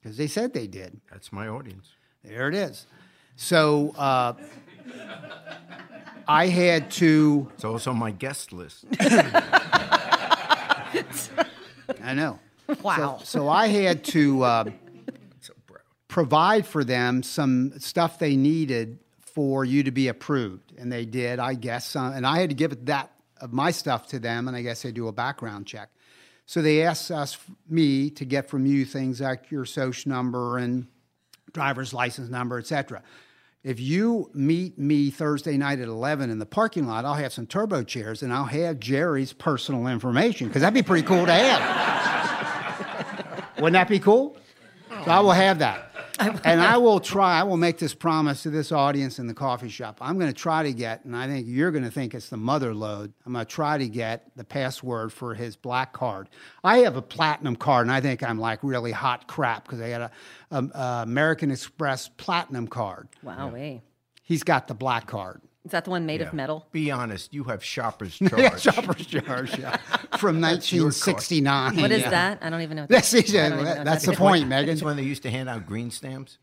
because 0.03 0.17
they 0.17 0.27
said 0.27 0.53
they 0.53 0.67
did. 0.67 1.01
That's 1.09 1.33
my 1.33 1.47
audience. 1.47 1.93
There 2.25 2.49
it 2.49 2.57
is. 2.57 2.89
So 3.37 3.95
uh, 3.97 4.33
I 6.27 6.49
had 6.49 6.91
to. 6.93 7.49
It's 7.55 7.65
also 7.65 7.93
my 7.93 8.11
guest 8.11 8.53
list. 8.53 8.87
I 12.03 12.15
know. 12.15 12.41
Wow. 12.83 13.19
So, 13.19 13.25
so 13.43 13.49
I 13.49 13.69
had 13.69 14.03
to 14.07 14.43
uh, 14.43 14.65
so 15.39 15.53
provide 16.09 16.67
for 16.67 16.83
them 16.83 17.23
some 17.23 17.79
stuff 17.79 18.19
they 18.19 18.35
needed 18.35 18.99
for 19.21 19.65
you 19.65 19.85
to 19.85 19.93
be 19.93 20.09
approved, 20.09 20.73
and 20.77 20.91
they 20.91 21.05
did, 21.05 21.39
I 21.39 21.55
guess. 21.55 21.95
Uh, 21.95 22.11
and 22.13 22.27
I 22.27 22.41
had 22.41 22.49
to 22.51 22.57
give 22.57 22.73
it 22.73 22.87
that 22.87 23.13
of 23.41 23.53
my 23.53 23.71
stuff 23.71 24.07
to 24.09 24.19
them, 24.19 24.49
and 24.49 24.57
I 24.57 24.63
guess 24.63 24.83
they 24.83 24.93
do 24.93 25.09
a 25.09 25.13
background 25.13 25.67
check. 25.67 25.91
So 26.47 26.63
they 26.63 26.83
asked 26.83 27.11
us, 27.11 27.39
me, 27.69 28.11
to 28.11 28.25
get 28.25 28.49
from 28.49 28.67
you 28.67 28.85
things 28.85 29.21
like 29.21 29.51
your 29.51 29.65
social 29.65 30.11
number 30.11 30.59
and 30.59 30.89
driver's 31.53 31.95
license 31.95 32.29
number, 32.29 32.59
etc. 32.59 33.03
If 33.63 33.79
you 33.79 34.31
meet 34.33 34.79
me 34.79 35.11
Thursday 35.11 35.57
night 35.57 35.81
at 35.81 35.89
11 35.89 36.31
in 36.31 36.39
the 36.39 36.47
parking 36.47 36.87
lot, 36.87 37.05
I'll 37.05 37.15
have 37.15 37.33
some 37.33 37.47
turbo 37.47 37.83
chairs 37.83 38.23
and 38.23 38.33
I'll 38.33 38.47
have 38.47 38.81
Jerry's 38.81 39.33
personal 39.33 39.87
information 39.87 40.49
because 40.49 40.63
that'd 40.63 40.75
be 40.75 40.83
pretty 40.83 41.07
cool 41.07 41.27
to 41.27 41.33
have. 41.33 41.61
Wouldn't 43.57 43.75
that 43.75 43.89
be 43.89 43.99
cool? 43.99 44.37
So 45.05 45.11
I 45.11 45.21
will 45.21 45.33
have 45.33 45.59
that. 45.59 45.90
And 46.45 46.61
I 46.61 46.77
will 46.77 47.01
try, 47.01 47.41
I 47.41 47.43
will 47.43 47.57
make 47.57 47.79
this 47.79 47.95
promise 47.95 48.43
to 48.43 48.51
this 48.51 48.73
audience 48.73 49.19
in 49.19 49.27
the 49.27 49.35
coffee 49.35 49.69
shop. 49.69 49.99
I'm 50.01 50.19
going 50.19 50.33
to 50.33 50.39
try 50.39 50.63
to 50.63 50.73
get, 50.73 51.05
and 51.05 51.17
I 51.17 51.27
think 51.27 51.47
you're 51.49 51.71
going 51.71 51.85
to 51.85 51.91
think 51.91 52.15
it's 52.15 52.29
the 52.29 52.37
mother 52.37 52.75
lode, 52.75 53.13
I'm 53.25 53.33
going 53.33 53.45
to 53.45 53.51
try 53.51 53.79
to 53.79 53.89
get 53.89 54.31
the 54.37 54.45
password 54.45 55.13
for 55.13 55.35
his 55.35 55.57
black 55.57 55.93
card. 55.93 56.29
I 56.63 56.79
have 56.79 56.97
a 56.97 57.03
platinum 57.03 57.57
card, 57.57 57.87
and 57.87 57.93
I 57.93 58.01
think 58.01 58.23
I'm 58.23 58.39
like 58.39 58.63
really 58.63 58.93
hot 58.93 59.27
crap 59.27 59.65
because 59.65 59.81
I 59.81 59.89
had 59.89 60.01
a, 60.03 60.11
a, 60.51 60.65
a 60.65 61.03
American 61.03 61.51
Express 61.51 62.09
platinum 62.09 62.69
card. 62.69 63.09
wow. 63.23 63.55
eh. 63.55 63.79
He's 64.23 64.45
got 64.45 64.69
the 64.69 64.75
black 64.75 65.07
card. 65.07 65.41
Is 65.65 65.73
that 65.73 65.85
the 65.85 65.91
one 65.91 66.07
made 66.07 66.21
Yeah. 66.21 66.29
of 66.29 66.33
metal? 66.33 66.67
Be 66.73 66.91
honest, 66.91 67.35
you 67.35 67.45
have 67.45 67.63
shopper's 67.63 68.19
Yeah, 68.21 68.57
shopper's 68.57 69.07
charge, 69.07 69.59
yeah. 69.59 69.77
From 70.17 70.41
1969. 70.41 71.77
What 71.77 71.91
is 71.91 72.01
yeah. 72.03 72.11
that? 72.11 72.39
I 72.41 72.49
don't 72.51 72.63
even 72.63 72.77
know. 72.77 72.83
What 72.85 72.89
That's, 72.91 73.11
that- 73.11 73.29
I 73.29 73.49
don't 73.49 73.53
even 73.61 73.65
know 73.65 73.75
what 73.75 73.85
that's 73.85 74.07
the 74.07 74.13
point, 74.15 74.49
Megan. 74.49 74.71
It's 74.73 74.83
when 74.83 74.97
they 74.97 75.03
used 75.03 75.23
to 75.25 75.31
hand 75.31 75.49
out 75.49 75.67
green 75.67 75.91
stamps. 75.91 76.39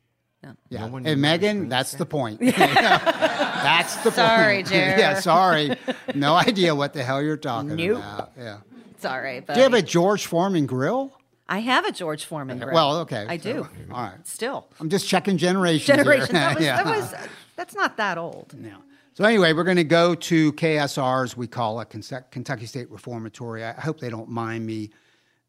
Yeah. 0.70 0.82
No 0.82 0.88
one 0.88 1.06
and 1.08 1.20
Megan, 1.20 1.58
green 1.58 1.70
that's 1.70 1.94
the 1.94 2.06
point. 2.06 2.40
that's 2.42 3.96
the 3.98 4.04
point. 4.04 4.16
Sorry, 4.16 4.56
point. 4.58 4.68
Jer. 4.68 4.76
yeah, 4.98 5.20
sorry. 5.20 5.76
No 6.16 6.36
idea 6.36 6.76
what 6.76 6.94
the 6.94 7.04
hell 7.04 7.22
you're 7.22 7.38
talking 7.38 7.76
Nope. 7.76 7.98
about. 7.98 8.32
Yeah. 8.38 8.58
Sorry. 9.00 9.40
all 9.40 9.40
right. 9.40 9.48
Do 9.48 9.54
you 9.56 9.64
have 9.64 9.74
a. 9.74 9.82
George 9.82 10.26
Foreman 10.28 10.66
grill? 10.66 11.12
I 11.50 11.60
have 11.60 11.86
a 11.86 11.92
George 11.92 12.26
Foreman 12.26 12.60
grill. 12.60 12.74
Well, 12.74 12.98
okay. 13.00 13.26
I 13.28 13.38
so- 13.38 13.52
do. 13.54 13.68
all 13.92 14.04
right. 14.04 14.28
Still. 14.28 14.68
I'm 14.80 14.90
just 14.90 15.08
checking 15.08 15.38
generations. 15.38 15.88
here. 15.88 15.98
Generation. 15.98 16.34
That 16.36 16.56
was, 16.56 16.64
Yeah. 16.66 16.84
that 16.84 16.86
was, 16.86 17.14
that's 17.56 17.76
not 17.76 17.98
that 17.98 18.18
old. 18.18 18.54
Yeah. 18.62 18.78
So 19.18 19.24
anyway, 19.24 19.52
we're 19.54 19.64
going 19.64 19.78
to 19.78 19.84
go 19.84 20.14
to 20.14 20.54
KSR, 20.54 21.24
as 21.24 21.36
we 21.36 21.48
call 21.48 21.80
it, 21.80 21.86
Kentucky 21.90 22.68
State 22.68 22.92
Reformatory. 22.92 23.64
I 23.64 23.72
hope 23.74 24.00
they 24.00 24.12
don't 24.12 24.30
mind 24.30 24.64
me 24.64 24.92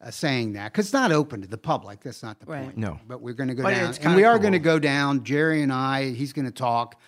uh, 0.00 0.10
saying 0.10 0.54
that 0.54 0.72
because 0.72 0.86
it's 0.86 0.94
not 0.94 1.12
open 1.12 1.42
to 1.42 1.48
the 1.48 1.58
public. 1.58 2.00
That's 2.00 2.22
not 2.22 2.40
the 2.40 2.46
Right. 2.46 2.64
point. 2.64 2.78
No. 2.78 2.98
But 3.06 3.20
we're 3.20 3.34
going 3.34 3.48
to 3.50 3.54
go 3.54 3.64
But 3.64 3.72
down, 3.72 3.84
and 3.84 4.14
we 4.16 4.22
kinda 4.22 4.24
are 4.24 4.38
going 4.38 4.54
to 4.54 4.58
go 4.58 4.78
down. 4.78 5.22
Jerry 5.22 5.60
and 5.60 5.70
I. 5.70 6.12
He's 6.12 6.32
going 6.32 6.46
to 6.46 6.50
talk. 6.50 6.98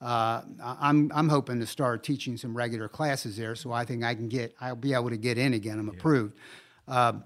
Uh, 0.00 0.40
I- 0.64 0.76
I'm 0.80 1.12
I'm 1.14 1.28
hoping 1.28 1.60
to 1.60 1.66
start 1.66 2.02
teaching 2.02 2.38
some 2.38 2.56
regular 2.56 2.88
classes 2.88 3.36
there, 3.36 3.54
so 3.54 3.70
I 3.70 3.84
think 3.84 4.02
I 4.02 4.14
can 4.14 4.30
get. 4.30 4.54
I'll 4.58 4.74
be 4.74 4.94
able 4.94 5.10
to 5.10 5.18
get 5.18 5.36
in 5.36 5.52
again. 5.52 5.78
I'm 5.78 5.90
approved. 5.90 6.34
Um, 6.88 7.24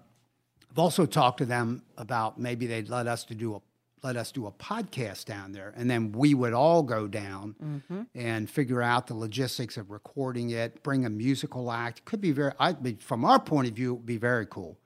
I've 0.68 0.80
also 0.80 1.06
talked 1.06 1.38
to 1.38 1.47
them 1.47 1.85
about 1.97 2.40
maybe 2.40 2.66
they'd 2.66 2.88
let 2.88 3.06
us 3.06 3.23
to 3.26 3.37
do 3.37 3.54
a 3.54 3.61
let 4.02 4.16
us 4.16 4.33
do 4.33 4.47
a 4.47 4.52
podcast 4.52 5.25
down 5.26 5.52
there, 5.52 5.73
and 5.76 5.90
then 5.90 6.12
we 6.12 6.35
would 6.35 6.52
all 6.52 6.83
go 6.83 7.07
down 7.07 7.83
and 8.14 8.49
figure 8.49 8.83
out 8.83 9.07
the 9.07 9.14
logistics 9.14 9.76
of 9.76 9.90
recording 9.90 10.50
it, 10.50 10.83
bring 10.83 11.04
a 11.04 11.11
musical 11.11 11.71
act. 11.71 12.04
Could 12.04 12.21
be 12.21 12.33
very. 12.33 12.52
I 12.59 12.73
mean, 12.75 12.97
from 12.99 13.25
our 13.25 13.38
point 13.40 13.69
of 13.69 13.75
view, 13.75 13.90
it 13.92 13.97
would 13.97 14.07
be 14.07 14.16
very 14.19 14.47
cool. 14.47 14.78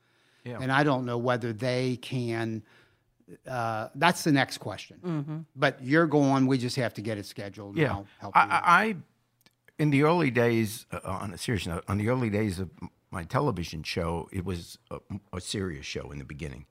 Yeah. 0.45 0.59
And 0.61 0.71
I 0.71 0.83
don't 0.85 1.05
know 1.07 1.17
whether 1.19 1.53
they 1.53 1.97
can. 1.97 2.63
Uh, 3.49 3.89
that's 3.95 4.25
the 4.25 4.33
next 4.33 4.59
question. 4.59 5.47
But 5.57 5.83
you're 5.83 6.07
going. 6.07 6.47
We 6.47 6.59
just 6.59 6.77
have 6.77 6.93
to 6.95 7.01
get 7.03 7.17
it 7.19 7.27
scheduled. 7.27 7.71
and 7.77 7.79
Yeah, 7.79 7.93
I'll 7.93 8.07
help 8.19 8.37
I, 8.37 8.45
you. 8.45 8.51
I, 8.51 8.57
I- 8.91 8.97
in 9.77 9.91
the 9.91 10.05
early 10.05 10.31
days, 10.31 10.87
uh, 10.93 11.01
on 11.05 11.33
a 11.35 11.39
serious 11.39 11.67
note, 11.67 11.83
on 11.89 11.99
the 11.99 12.09
early 12.09 12.31
days 12.31 12.61
of 12.61 12.71
my 13.11 13.25
television 13.25 13.83
show, 13.83 14.29
it 14.33 14.45
was 14.45 14.79
a, 14.91 14.99
a 15.33 15.41
serious 15.41 15.85
show 15.85 16.13
in 16.13 16.19
the 16.21 16.25
beginning, 16.25 16.67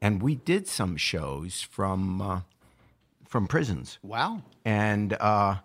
and 0.00 0.22
we 0.22 0.34
did 0.36 0.66
some 0.68 0.96
shows 0.96 1.62
from 1.62 2.20
uh, 2.22 2.40
from 3.26 3.46
prisons. 3.46 3.98
wow. 4.02 4.42
And 4.64 5.14
uh, 5.14 5.56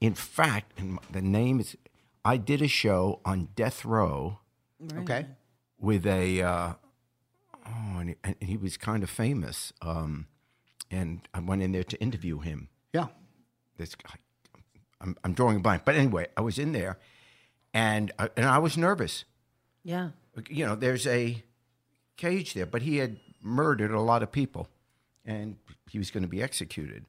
in 0.00 0.14
fact, 0.14 0.78
and 0.78 0.98
the 1.10 1.22
name 1.22 1.60
is, 1.60 1.76
I 2.24 2.36
did 2.36 2.62
a 2.62 2.68
show 2.68 3.20
on 3.24 3.48
death 3.54 3.84
row 3.84 4.38
Okay. 4.98 5.26
with 5.78 6.06
a, 6.06 6.42
uh, 6.42 6.72
oh, 7.66 7.98
and 7.98 8.08
he, 8.10 8.16
and 8.24 8.36
he 8.40 8.56
was 8.56 8.76
kind 8.76 9.02
of 9.02 9.10
famous, 9.10 9.72
um, 9.82 10.26
and 10.90 11.20
I 11.34 11.40
went 11.40 11.62
in 11.62 11.72
there 11.72 11.84
to 11.84 12.00
interview 12.00 12.38
him 12.40 12.68
Yeah. 12.92 13.06
this 13.76 13.94
guy. 13.94 14.14
I'm, 15.02 15.16
I'm 15.24 15.32
drawing 15.34 15.56
a 15.56 15.60
blank, 15.60 15.82
but 15.84 15.94
anyway, 15.94 16.26
I 16.36 16.40
was 16.42 16.58
in 16.58 16.72
there, 16.72 16.98
and 17.74 18.12
I, 18.18 18.28
and 18.36 18.46
I 18.46 18.58
was 18.58 18.76
nervous. 18.76 19.24
Yeah. 19.82 20.10
You 20.48 20.66
know, 20.66 20.74
there's 20.74 21.06
a 21.06 21.42
cage 22.16 22.52
there, 22.54 22.66
but 22.66 22.82
he 22.82 22.96
had 22.98 23.18
murdered 23.42 23.90
a 23.90 24.00
lot 24.00 24.22
of 24.22 24.30
people, 24.32 24.68
and 25.24 25.56
he 25.88 25.98
was 25.98 26.10
going 26.10 26.22
to 26.22 26.28
be 26.28 26.42
executed. 26.42 27.04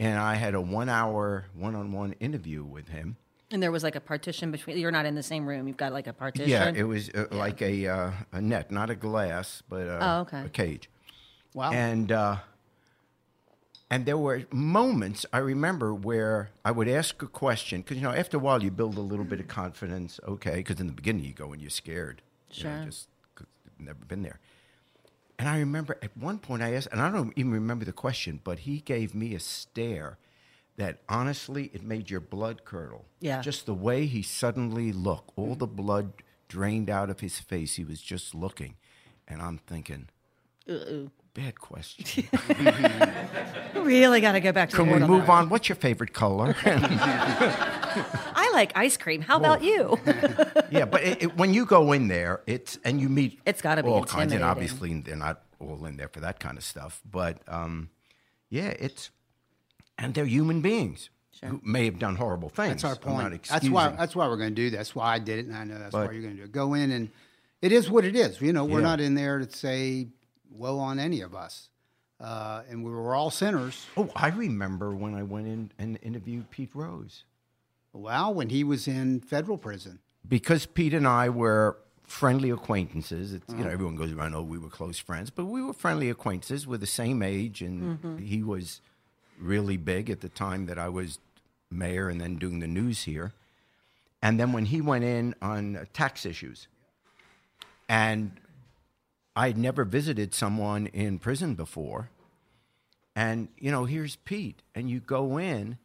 And 0.00 0.18
I 0.18 0.34
had 0.34 0.54
a 0.54 0.60
one-hour 0.60 1.46
one-on-one 1.54 2.14
interview 2.20 2.64
with 2.64 2.88
him. 2.88 3.16
And 3.50 3.62
there 3.62 3.70
was 3.70 3.84
like 3.84 3.94
a 3.94 4.00
partition 4.00 4.50
between. 4.50 4.76
You're 4.78 4.90
not 4.90 5.06
in 5.06 5.14
the 5.14 5.22
same 5.22 5.46
room. 5.46 5.68
You've 5.68 5.76
got 5.76 5.92
like 5.92 6.06
a 6.08 6.12
partition. 6.12 6.48
Yeah, 6.50 6.72
it 6.74 6.82
was 6.84 7.10
uh, 7.10 7.26
like 7.30 7.62
a 7.62 7.86
uh, 7.86 8.10
a 8.32 8.40
net, 8.40 8.70
not 8.72 8.90
a 8.90 8.96
glass, 8.96 9.62
but 9.68 9.86
uh, 9.86 9.98
Oh, 10.00 10.20
okay. 10.22 10.42
a 10.46 10.48
cage. 10.48 10.90
Wow. 11.54 11.70
And 11.70 12.10
uh, 12.10 12.38
and 13.90 14.06
there 14.06 14.18
were 14.18 14.42
moments 14.50 15.24
I 15.32 15.38
remember 15.38 15.94
where 15.94 16.50
I 16.64 16.72
would 16.72 16.88
ask 16.88 17.22
a 17.22 17.26
question 17.28 17.82
because 17.82 17.96
you 17.98 18.02
know 18.02 18.10
after 18.12 18.38
a 18.38 18.40
while 18.40 18.62
you 18.62 18.70
build 18.72 18.96
a 18.96 19.00
little 19.02 19.24
bit 19.24 19.38
of 19.40 19.46
confidence. 19.46 20.18
Okay, 20.26 20.56
because 20.56 20.80
in 20.80 20.86
the 20.88 20.92
beginning 20.92 21.24
you 21.24 21.32
go 21.34 21.52
and 21.52 21.60
you're 21.60 21.70
scared. 21.70 22.22
you 22.50 22.64
know, 22.64 22.70
Sure. 22.76 22.84
just 22.86 23.08
'cause 23.36 23.46
you've 23.64 23.86
never 23.86 24.04
been 24.04 24.22
there. 24.22 24.40
And 25.38 25.48
I 25.48 25.58
remember 25.58 25.98
at 26.02 26.16
one 26.16 26.38
point 26.38 26.62
I 26.62 26.74
asked, 26.74 26.88
and 26.92 27.00
I 27.00 27.10
don't 27.10 27.32
even 27.36 27.52
remember 27.52 27.84
the 27.84 27.92
question, 27.92 28.40
but 28.44 28.60
he 28.60 28.80
gave 28.80 29.14
me 29.14 29.34
a 29.34 29.40
stare 29.40 30.18
that 30.76 30.98
honestly 31.08 31.70
it 31.72 31.82
made 31.82 32.10
your 32.10 32.20
blood 32.20 32.64
curdle. 32.64 33.04
Yeah. 33.20 33.40
Just 33.40 33.66
the 33.66 33.74
way 33.74 34.06
he 34.06 34.22
suddenly 34.22 34.92
looked, 34.92 35.32
all 35.36 35.54
the 35.54 35.66
blood 35.66 36.12
drained 36.48 36.90
out 36.90 37.10
of 37.10 37.20
his 37.20 37.38
face. 37.40 37.76
He 37.76 37.84
was 37.84 38.00
just 38.00 38.34
looking, 38.34 38.76
and 39.26 39.42
I'm 39.42 39.58
thinking, 39.58 40.08
bad 41.34 41.60
question. 41.60 42.26
really 43.74 44.20
got 44.20 44.32
to 44.32 44.40
go 44.40 44.52
back 44.52 44.70
to. 44.70 44.76
Can 44.76 44.90
we 44.90 44.98
move 45.00 45.28
on? 45.28 45.48
What's 45.48 45.68
your 45.68 45.76
favorite 45.76 46.12
color? 46.12 46.54
I 48.34 48.50
like 48.52 48.72
ice 48.76 48.96
cream. 48.96 49.20
How 49.22 49.36
about 49.36 49.62
you? 49.62 49.98
yeah, 50.70 50.84
but 50.84 51.02
it, 51.02 51.22
it, 51.22 51.36
when 51.36 51.54
you 51.54 51.64
go 51.66 51.92
in 51.92 52.08
there, 52.08 52.40
it's 52.46 52.78
and 52.84 53.00
you 53.00 53.08
meet 53.08 53.40
It's 53.46 53.62
gotta 53.62 53.82
be 53.82 53.88
all 53.88 54.00
kinds, 54.04 54.32
and 54.32 54.42
intimidating. 54.42 54.48
obviously 54.50 55.00
they're 55.00 55.16
not 55.16 55.42
all 55.60 55.84
in 55.86 55.96
there 55.96 56.08
for 56.08 56.20
that 56.20 56.40
kind 56.40 56.56
of 56.58 56.64
stuff. 56.64 57.00
But 57.10 57.38
um, 57.48 57.90
yeah, 58.50 58.74
it's 58.78 59.10
and 59.98 60.14
they're 60.14 60.24
human 60.26 60.60
beings 60.60 61.10
who 61.42 61.60
may 61.64 61.84
have 61.84 61.98
done 61.98 62.16
horrible 62.16 62.48
things. 62.48 62.82
That's 62.82 62.84
our 62.84 62.96
point. 62.96 63.44
That's 63.48 63.68
why. 63.68 63.88
That's 63.90 64.14
why 64.16 64.28
we're 64.28 64.36
going 64.36 64.50
to 64.50 64.54
do 64.54 64.70
this. 64.70 64.78
That's 64.78 64.94
why 64.94 65.14
I 65.14 65.18
did 65.18 65.40
it, 65.40 65.46
and 65.46 65.56
I 65.56 65.64
know 65.64 65.78
that's 65.78 65.92
But- 65.92 66.06
why 66.08 66.12
you're 66.12 66.22
going 66.22 66.34
to 66.36 66.40
do 66.42 66.44
it. 66.44 66.52
Go 66.52 66.74
in, 66.74 66.90
and 66.90 67.10
it 67.62 67.72
is 67.72 67.90
what 67.90 68.04
it 68.04 68.14
is. 68.16 68.40
You 68.40 68.52
know, 68.52 68.64
we're 68.64 68.80
Yeah. 68.80 68.86
not 68.86 69.00
in 69.00 69.14
there 69.14 69.38
to 69.38 69.50
say 69.50 70.08
woe 70.50 70.78
on 70.78 70.98
any 71.00 71.20
of 71.22 71.34
us, 71.34 71.68
uh, 72.20 72.62
and 72.68 72.84
we 72.84 72.90
were 72.90 73.14
all 73.14 73.30
sinners. 73.30 73.86
Oh, 73.96 74.10
I 74.14 74.28
remember 74.28 74.94
when 74.94 75.14
I 75.14 75.22
went 75.24 75.46
in 75.48 75.72
and 75.78 75.98
interviewed 76.02 76.50
Pete 76.50 76.70
Rose 76.74 77.24
Well, 77.94 78.34
when 78.34 78.50
he 78.50 78.64
was 78.64 78.88
in 78.88 79.20
federal 79.20 79.56
prison, 79.56 80.00
because 80.28 80.66
Pete 80.66 80.94
and 80.94 81.06
I 81.06 81.28
were 81.28 81.78
friendly 82.02 82.50
acquaintances. 82.50 83.32
It's. 83.32 83.52
You 83.54 83.64
know, 83.64 83.70
everyone 83.70 83.96
goes 83.96 84.12
around, 84.12 84.34
oh, 84.34 84.42
we 84.42 84.58
were 84.58 84.68
close 84.68 84.98
friends, 84.98 85.30
but 85.30 85.46
we 85.46 85.62
were 85.62 85.72
friendly 85.72 86.10
acquaintances. 86.10 86.66
We're 86.66 86.76
the 86.76 86.86
same 86.86 87.22
age, 87.22 87.62
and 87.62 88.20
he 88.20 88.42
was 88.42 88.80
really 89.40 89.76
big 89.76 90.10
at 90.10 90.20
the 90.20 90.28
time 90.28 90.66
that 90.66 90.78
I 90.78 90.88
was 90.88 91.18
mayor 91.70 92.08
and 92.08 92.20
then 92.20 92.36
doing 92.36 92.60
the 92.60 92.66
news 92.66 93.04
here. 93.04 93.32
And 94.22 94.40
then 94.40 94.52
when 94.52 94.66
he 94.66 94.80
went 94.80 95.04
in 95.04 95.34
on 95.42 95.76
uh, 95.76 95.84
tax 95.92 96.24
issues, 96.24 96.66
and 97.88 98.32
I'd 99.36 99.58
never 99.58 99.84
visited 99.84 100.34
someone 100.34 100.86
in 100.88 101.18
prison 101.18 101.54
before, 101.54 102.10
and 103.14 103.48
you 103.58 103.70
know, 103.70 103.84
here's 103.84 104.16
Pete, 104.16 104.62
and 104.74 104.88
you 104.90 105.00
go 105.00 105.38
in, 105.38 105.78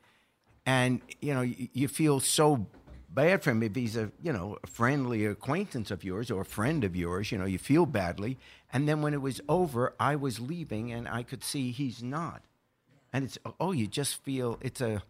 and 0.69 1.01
you 1.19 1.33
know, 1.33 1.41
you, 1.41 1.67
you 1.73 1.87
feel 1.87 2.19
so 2.19 2.67
bad 3.09 3.41
for 3.41 3.49
him 3.49 3.63
if 3.63 3.75
he's 3.75 3.97
a 3.97 4.11
you 4.21 4.31
know 4.31 4.57
a 4.63 4.67
friendly 4.67 5.25
acquaintance 5.25 5.89
of 5.89 6.03
yours 6.03 6.29
or 6.29 6.41
a 6.41 6.45
friend 6.45 6.83
of 6.83 6.95
yours. 6.95 7.31
You 7.31 7.39
know, 7.39 7.45
you 7.45 7.57
feel 7.57 7.87
badly, 7.87 8.37
and 8.71 8.87
then 8.87 9.01
when 9.01 9.15
it 9.15 9.21
was 9.21 9.41
over, 9.49 9.95
I 9.99 10.15
was 10.15 10.39
leaving, 10.39 10.91
and 10.91 11.09
I 11.09 11.23
could 11.23 11.43
see 11.43 11.71
he's 11.71 12.03
not, 12.03 12.43
and 13.11 13.25
it's 13.25 13.39
oh, 13.59 13.71
you 13.71 13.87
just 13.87 14.21
feel 14.23 14.59
it's 14.61 14.79
a 14.79 15.01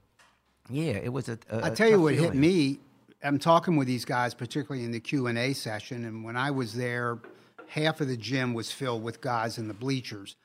yeah, 0.70 0.94
it 0.94 1.12
was 1.12 1.28
a. 1.28 1.38
a 1.50 1.66
I 1.66 1.70
tell 1.72 1.90
you 1.90 2.02
what 2.02 2.16
hit 2.16 2.34
me. 2.34 2.80
I'm 3.22 3.38
talking 3.38 3.76
with 3.76 3.88
these 3.88 4.06
guys, 4.06 4.34
particularly 4.34 4.86
in 4.86 4.92
the 4.92 5.02
Q 5.02 5.28
and 5.28 5.38
A 5.38 5.52
session, 5.52 6.06
and 6.06 6.24
when 6.24 6.38
I 6.38 6.52
was 6.52 6.74
there, 6.74 7.20
half 7.68 8.00
of 8.00 8.08
the 8.08 8.16
gym 8.16 8.54
was 8.54 8.72
filled 8.72 9.04
with 9.04 9.20
guys 9.20 9.58
in 9.58 9.68
the 9.68 9.74
bleachers. 9.74 10.38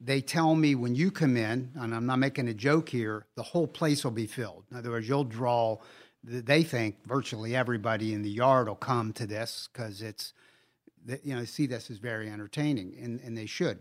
They 0.00 0.22
tell 0.22 0.54
me 0.54 0.74
when 0.74 0.94
you 0.94 1.10
come 1.10 1.36
in, 1.36 1.72
and 1.74 1.94
I'm 1.94 2.06
not 2.06 2.18
making 2.18 2.48
a 2.48 2.54
joke 2.54 2.88
here, 2.88 3.26
the 3.34 3.42
whole 3.42 3.66
place 3.66 4.02
will 4.02 4.10
be 4.10 4.26
filled. 4.26 4.64
In 4.70 4.78
other 4.78 4.90
words, 4.90 5.06
you'll 5.08 5.24
draw. 5.24 5.78
They 6.24 6.62
think 6.62 6.96
virtually 7.06 7.54
everybody 7.54 8.14
in 8.14 8.22
the 8.22 8.30
yard 8.30 8.68
will 8.68 8.76
come 8.76 9.12
to 9.14 9.26
this 9.26 9.68
because 9.72 10.00
it's, 10.00 10.32
you 11.22 11.34
know, 11.34 11.44
see 11.44 11.66
this 11.66 11.90
as 11.90 11.98
very 11.98 12.30
entertaining, 12.30 12.96
and, 13.00 13.20
and 13.20 13.36
they 13.36 13.46
should. 13.46 13.78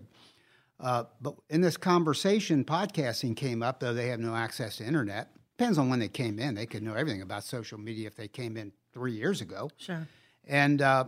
Uh, 0.79 1.03
but 1.21 1.35
in 1.49 1.61
this 1.61 1.77
conversation, 1.77 2.63
podcasting 2.63 3.35
came 3.35 3.61
up, 3.61 3.79
though 3.79 3.93
they 3.93 4.07
have 4.07 4.19
no 4.19 4.35
access 4.35 4.77
to 4.77 4.85
internet. 4.85 5.29
Depends 5.57 5.77
on 5.77 5.89
when 5.89 5.99
they 5.99 6.07
came 6.07 6.39
in. 6.39 6.55
They 6.55 6.65
could 6.65 6.83
know 6.83 6.93
everything 6.93 7.21
about 7.21 7.43
social 7.43 7.77
media 7.77 8.07
if 8.07 8.15
they 8.15 8.29
came 8.29 8.55
in 8.55 8.71
three 8.93 9.11
years 9.11 9.41
ago. 9.41 9.69
Sure. 9.77 10.07
And 10.47 10.81
uh, 10.81 11.05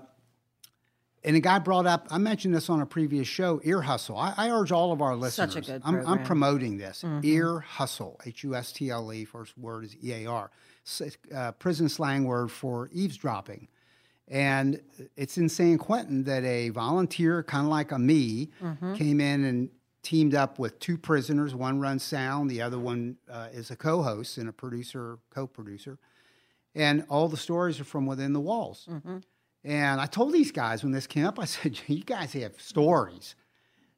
and 1.24 1.36
a 1.36 1.40
guy 1.40 1.60
brought 1.60 1.86
up, 1.86 2.08
I 2.10 2.18
mentioned 2.18 2.56
this 2.56 2.70
on 2.70 2.82
a 2.82 2.86
previous 2.86 3.28
show, 3.28 3.62
Ear 3.64 3.82
Hustle. 3.82 4.18
I, 4.18 4.34
I 4.38 4.50
urge 4.52 4.72
all 4.72 4.92
of 4.92 5.02
our 5.02 5.16
listeners. 5.16 5.54
Such 5.54 5.70
a 5.70 5.72
good 5.74 5.82
I'm, 5.86 5.96
I'm 6.08 6.24
promoting 6.24 6.78
this. 6.78 7.04
Ear 7.24 7.60
Hustle, 7.60 8.20
H 8.26 8.44
U 8.44 8.56
S 8.56 8.72
T 8.72 8.90
L 8.90 9.12
E, 9.14 9.26
first 9.26 9.58
word 9.58 9.84
is 9.86 9.96
E 10.04 10.14
A 10.14 10.26
R, 10.26 10.52
Uh, 11.34 11.52
prison 11.54 11.88
slang 11.90 12.24
word 12.24 12.52
for 12.52 12.90
eavesdropping. 12.92 13.68
And 14.28 14.82
it's 15.18 15.38
in 15.38 15.50
San 15.50 15.78
Quentin 15.78 16.24
that 16.24 16.44
a 16.46 16.70
volunteer, 16.70 17.44
kind 17.44 17.66
of 17.66 17.70
like 17.72 17.92
a 17.92 18.00
me, 18.00 18.50
came 18.96 19.20
in 19.20 19.44
and 19.44 19.70
teamed 20.04 20.34
up 20.34 20.58
with 20.58 20.80
two 20.80 20.98
prisoners. 20.98 21.54
One 21.54 21.80
runs 21.82 22.02
sound, 22.02 22.50
the 22.50 22.62
other 22.62 22.80
one 22.80 23.18
uh, 23.30 23.50
is 23.52 23.70
a 23.72 23.76
co 23.76 24.02
host 24.02 24.38
and 24.38 24.48
a 24.50 24.54
producer, 24.54 25.20
co 25.30 25.46
producer. 25.48 26.00
And 26.74 27.04
all 27.10 27.28
the 27.28 27.36
stories 27.38 27.80
are 27.82 27.84
from 27.84 28.06
within 28.06 28.32
the 28.32 28.40
walls. 28.40 28.88
And 29.64 30.02
I 30.02 30.06
told 30.08 30.34
these 30.34 30.52
guys 30.52 30.84
when 30.84 30.92
this 30.92 31.08
came 31.08 31.26
up, 31.26 31.40
I 31.40 31.46
said, 31.46 31.80
You 31.88 32.04
guys 32.04 32.34
have 32.34 32.60
stories 32.60 33.36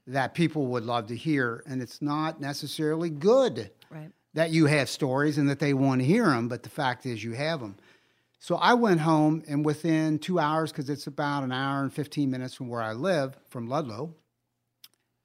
that 0.07 0.33
people 0.33 0.67
would 0.67 0.83
love 0.83 1.07
to 1.07 1.15
hear, 1.15 1.63
and 1.65 1.81
it's 1.81 2.01
not 2.01 2.41
necessarily 2.41 3.09
good 3.09 3.71
Right. 3.89 4.11
that 4.33 4.51
you 4.51 4.65
have 4.65 4.89
stories 4.89 5.37
and 5.37 5.49
that 5.49 5.59
they 5.59 5.73
want 5.73 6.01
to 6.01 6.05
hear 6.05 6.25
them, 6.25 6.49
but 6.49 6.63
the 6.63 6.69
fact 6.69 7.05
is 7.05 7.23
you 7.23 7.31
have 7.33 7.61
them. 7.61 7.77
So 8.39 8.55
I 8.55 8.73
went 8.73 8.99
home, 8.99 9.43
and 9.47 9.63
within 9.63 10.19
two 10.19 10.39
hours, 10.39 10.73
because 10.73 10.89
it's 10.89 11.07
about 11.07 11.43
an 11.43 11.53
hour 11.53 11.81
and 11.83 11.93
15 11.93 12.29
minutes 12.29 12.53
from 12.53 12.67
where 12.67 12.81
I 12.81 12.91
live, 12.91 13.37
from 13.47 13.67
Ludlow, 13.69 14.13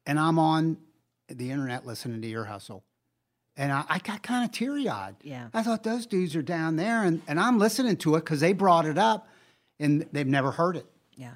and 0.05 0.17
I'm 0.17 0.39
on 0.39 0.77
the 1.27 1.51
internet 1.51 1.85
listening 1.85 2.21
to 2.21 2.27
Ear 2.29 2.45
Hustle. 2.45 2.85
And 3.57 3.73
I, 3.73 3.83
I 3.89 3.99
got 3.99 4.23
kind 4.23 4.45
of 4.45 4.51
teary 4.53 4.87
eyed. 4.87 5.15
Yeah. 5.21 5.49
I 5.53 5.61
thought 5.63 5.83
those 5.83 6.05
dudes 6.05 6.37
are 6.37 6.41
down 6.41 6.77
there, 6.77 7.03
and, 7.03 7.21
and 7.27 7.37
I'm 7.37 7.59
listening 7.59 7.97
to 7.97 8.15
it 8.15 8.19
because 8.21 8.39
they 8.39 8.53
brought 8.53 8.85
it 8.85 8.97
up 8.97 9.27
and 9.79 10.05
they've 10.11 10.27
never 10.27 10.51
heard 10.51 10.75
it. 10.75 10.85
Yeah. 11.15 11.33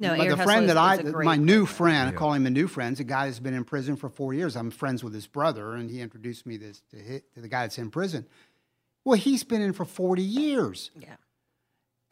No, 0.00 0.16
but 0.16 0.26
Ear 0.26 0.36
the 0.36 0.42
friend 0.44 0.64
is- 0.66 0.68
that 0.68 0.76
I, 0.76 0.96
is 0.96 1.12
my 1.12 1.36
new 1.36 1.64
program. 1.64 1.66
friend, 1.66 2.08
I 2.08 2.12
call 2.12 2.32
him 2.32 2.46
a 2.46 2.50
new 2.50 2.68
friend, 2.68 2.92
is 2.92 3.00
a 3.00 3.04
guy 3.04 3.26
that's 3.26 3.40
been 3.40 3.54
in 3.54 3.64
prison 3.64 3.96
for 3.96 4.08
four 4.08 4.32
years. 4.32 4.56
I'm 4.56 4.70
friends 4.70 5.02
with 5.02 5.12
his 5.12 5.26
brother, 5.26 5.74
and 5.74 5.90
he 5.90 6.00
introduced 6.00 6.46
me 6.46 6.56
this 6.56 6.82
to, 6.92 6.96
hi 6.98 7.22
to 7.34 7.40
the 7.40 7.48
guy 7.48 7.62
that's 7.62 7.78
in 7.78 7.90
prison. 7.90 8.24
Well, 9.04 9.18
he's 9.18 9.42
been 9.42 9.60
in 9.62 9.72
for 9.72 9.84
40 9.84 10.22
years, 10.22 10.90
Yeah. 11.00 11.16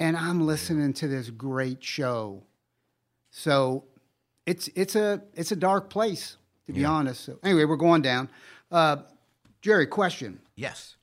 and 0.00 0.16
I'm 0.16 0.44
listening 0.46 0.94
to 0.94 1.06
this 1.08 1.30
great 1.30 1.84
show. 1.84 2.42
So 3.30 3.84
it's 4.46 4.68
it's 4.74 4.96
a 4.96 5.22
it's 5.34 5.52
a 5.52 5.56
dark 5.56 5.90
place 5.90 6.38
to 6.66 6.72
be 6.72 6.84
honest. 6.84 7.24
So 7.24 7.38
anyway, 7.44 7.64
we're 7.66 7.76
going 7.76 8.02
down. 8.02 8.28
Uh, 8.70 8.96
Jerry, 9.60 9.86
question: 9.86 10.40
Yes. 10.56 10.96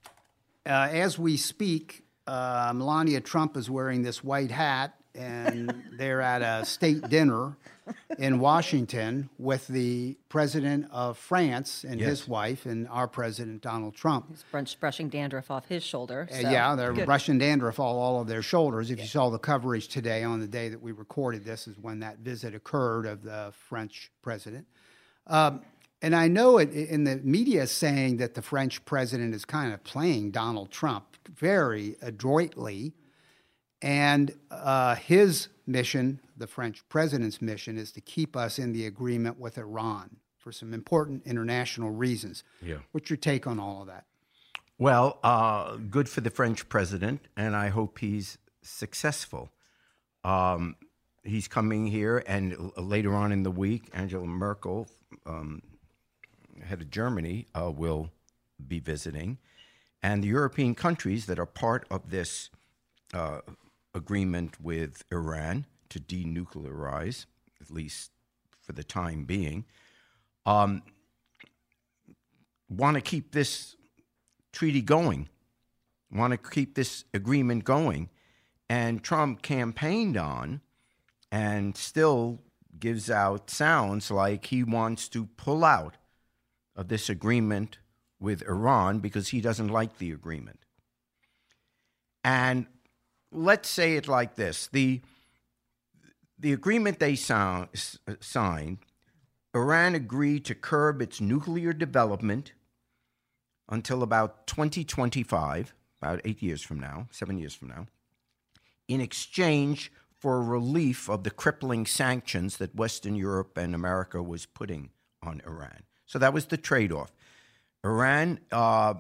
uh, 0.65 0.70
as 0.92 1.18
we 1.20 1.38
speak, 1.38 2.02
uh, 2.27 2.72
Melania 2.75 3.22
Trump 3.22 3.58
is 3.58 3.70
wearing 3.70 4.01
this 4.03 4.24
white 4.24 4.51
hat, 4.51 4.96
and 5.15 5.84
they're 5.98 6.22
at 6.22 6.42
a 6.42 6.65
state 6.65 7.08
dinner 7.10 7.58
in 8.18 8.39
Washington 8.39 9.30
with 9.38 9.68
the 9.68 10.18
president 10.30 10.88
of 10.92 11.18
France 11.18 11.84
and 11.84 12.00
his 12.00 12.27
wife, 12.27 12.65
and 12.65 12.88
our 12.88 13.08
president 13.08 13.62
Donald 13.62 13.94
Trump. 13.96 14.27
He's 14.30 14.44
brush, 14.51 14.75
brushing 14.75 15.10
dandruff 15.10 15.51
off 15.51 15.68
his 15.68 15.84
shoulder. 15.84 16.27
Uh, 16.34 16.38
yeah, 16.38 16.75
they're 16.75 16.94
good. 16.94 17.06
brushing 17.06 17.38
dandruff 17.38 17.80
all, 17.80 18.00
all 18.00 18.22
of 18.22 18.27
their 18.27 18.42
shoulders. 18.42 18.89
If 18.89 19.00
you 19.00 19.06
saw 19.06 19.30
the 19.30 19.39
coverage 19.39 19.88
today 19.88 20.24
on 20.24 20.39
the 20.39 20.48
day 20.48 20.70
that 20.70 20.82
we 20.82 20.92
recorded 20.92 21.44
this, 21.44 21.68
is 21.68 21.77
when 21.77 22.00
that 22.00 22.20
visit 22.20 22.56
occurred 22.56 23.06
of 23.06 23.24
the 23.24 23.51
French 23.68 24.12
president. 24.22 24.65
Um, 25.27 25.62
and 26.03 26.13
I 26.13 26.27
know 26.27 26.57
it 26.57 26.74
in 26.74 27.05
the 27.05 27.15
media 27.24 27.65
saying 27.65 28.17
that 28.17 28.33
the 28.33 28.41
French 28.41 28.83
president 28.83 29.33
is 29.33 29.45
kind 29.45 29.74
of 29.74 29.86
playing 29.86 30.31
Donald 30.31 30.69
Trump 30.69 31.05
very 31.33 31.95
adroitly. 32.01 32.93
And 33.81 34.36
uh, 34.51 34.95
his 34.95 35.48
mission, 35.65 36.19
the 36.36 36.45
French 36.45 36.88
president's 36.89 37.41
mission, 37.41 37.77
is 37.77 37.93
to 37.93 38.01
keep 38.01 38.36
us 38.36 38.60
in 38.60 38.74
the 38.74 38.86
agreement 38.86 39.39
with 39.39 39.57
Iran 39.57 40.17
for 40.38 40.51
some 40.51 40.74
important 40.74 41.24
international 41.25 41.91
reasons. 41.91 42.43
Yeah. 42.62 42.79
What's 42.91 43.10
your 43.10 43.17
take 43.17 43.48
on 43.48 43.57
all 43.57 43.81
of 43.81 43.88
that? 43.88 44.03
Well, 44.77 45.19
uh, 45.24 45.77
good 45.77 46.10
for 46.10 46.19
the 46.19 46.29
French 46.29 46.67
president, 46.67 47.22
and 47.38 47.55
I 47.55 47.69
hope 47.69 48.00
he's 48.00 48.38
successful. 48.62 49.51
Um, 50.25 50.75
he's 51.24 51.48
coming 51.48 51.88
here, 51.88 52.24
and 52.27 52.74
later 52.75 53.13
on 53.13 53.31
in 53.31 53.43
the 53.43 53.51
week, 53.51 53.89
Angela 53.93 54.25
Merkel, 54.25 54.88
um, 55.25 55.62
head 56.62 56.81
of 56.81 56.89
Germany, 56.89 57.48
uh, 57.53 57.72
will 57.72 58.12
be 58.67 58.79
visiting. 58.79 59.38
And 60.01 60.24
the 60.24 60.27
European 60.27 60.75
countries 60.75 61.25
that 61.27 61.39
are 61.39 61.45
part 61.45 61.86
of 61.89 62.10
this 62.10 62.50
uh, 63.13 63.39
agreement 63.93 64.62
with 64.62 65.03
Iran 65.12 65.65
to 65.89 66.00
denuclearize, 66.00 67.25
at 67.62 67.72
least 67.72 68.12
for 68.60 68.74
the 68.74 68.83
time 68.83 69.24
being, 69.24 69.65
um, 70.45 70.83
want 72.69 72.95
to 72.95 73.01
keep 73.01 73.31
this 73.31 73.75
treaty 74.51 74.81
going, 74.81 75.29
want 76.12 76.31
to 76.31 76.38
keep 76.38 76.75
this 76.75 77.05
agreement 77.13 77.63
going. 77.63 78.10
And 78.69 79.03
Trump 79.03 79.41
campaigned 79.41 80.17
on 80.17 80.62
and 81.31 81.75
still 81.77 82.39
gives 82.79 83.10
out 83.10 83.50
sounds 83.50 84.10
like 84.10 84.48
he 84.48 84.63
wants 84.63 85.07
to 85.10 85.25
pull 85.38 85.63
out 85.63 85.98
of 86.75 86.88
this 86.88 87.09
agreement 87.09 87.77
with 88.20 88.42
Iran 88.44 89.00
because 89.00 89.29
he 89.29 89.42
doesn't 89.42 89.68
like 89.68 89.98
the 89.98 90.12
agreement. 90.12 90.59
And 92.24 92.68
let's 93.31 93.70
say 93.70 93.96
it 93.96 94.07
like 94.07 94.36
this 94.36 94.68
the, 94.68 95.01
the 96.40 96.53
agreement 96.53 97.00
they 97.00 97.16
sound, 97.16 97.70
signed, 98.22 98.79
Iran 99.53 99.94
agreed 99.94 100.46
to 100.46 100.55
curb 100.55 101.01
its 101.01 101.22
nuclear 101.22 101.74
development 101.74 102.53
until 103.70 104.03
about 104.03 104.48
2025, 104.48 105.74
about 106.01 106.22
eight 106.25 106.42
years 106.42 106.62
from 106.62 106.79
now, 106.79 107.07
seven 107.12 107.38
years 107.38 107.53
from 107.53 107.70
now, 107.70 107.88
in 108.88 109.00
exchange 109.00 109.92
for 110.18 110.42
relief 110.42 111.09
of 111.09 111.24
the 111.24 111.31
crippling 111.31 111.86
sanctions 111.86 112.57
that 112.57 112.75
Western 112.75 113.16
Europe 113.16 113.57
and 113.57 113.75
America 113.75 114.24
was 114.24 114.46
putting 114.46 114.90
on 115.22 115.42
Iran. 115.46 115.83
So 116.13 116.19
that 116.19 116.31
was 116.31 116.45
the 116.45 116.57
trade 116.57 116.91
off. 116.91 117.11
Iran 117.83 118.39
uh, 118.51 118.93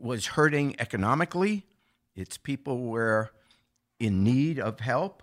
was 0.00 0.26
hurting 0.26 0.74
economically, 0.80 1.64
its 2.16 2.38
people 2.38 2.86
were 2.86 3.30
in 4.00 4.24
need 4.24 4.58
of 4.58 4.80
help. 4.80 5.22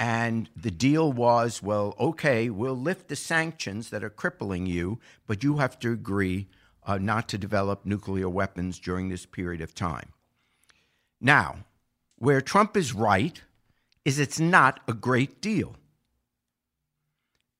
And 0.00 0.48
the 0.56 0.70
deal 0.70 1.12
was 1.12 1.62
well, 1.62 1.94
okay, 2.00 2.48
we'll 2.48 2.74
lift 2.74 3.08
the 3.08 3.16
sanctions 3.16 3.90
that 3.90 4.02
are 4.02 4.08
crippling 4.08 4.64
you, 4.64 4.98
but 5.26 5.44
you 5.44 5.58
have 5.58 5.78
to 5.80 5.92
agree 5.92 6.48
uh, 6.86 6.96
not 6.96 7.28
to 7.28 7.36
develop 7.36 7.84
nuclear 7.84 8.30
weapons 8.30 8.78
during 8.78 9.10
this 9.10 9.26
period 9.26 9.60
of 9.60 9.74
time. 9.74 10.08
Now, 11.20 11.66
where 12.16 12.40
Trump 12.40 12.78
is 12.78 12.94
right 12.94 13.42
is 14.06 14.18
it's 14.18 14.40
not 14.40 14.80
a 14.88 14.94
great 14.94 15.42
deal. 15.42 15.76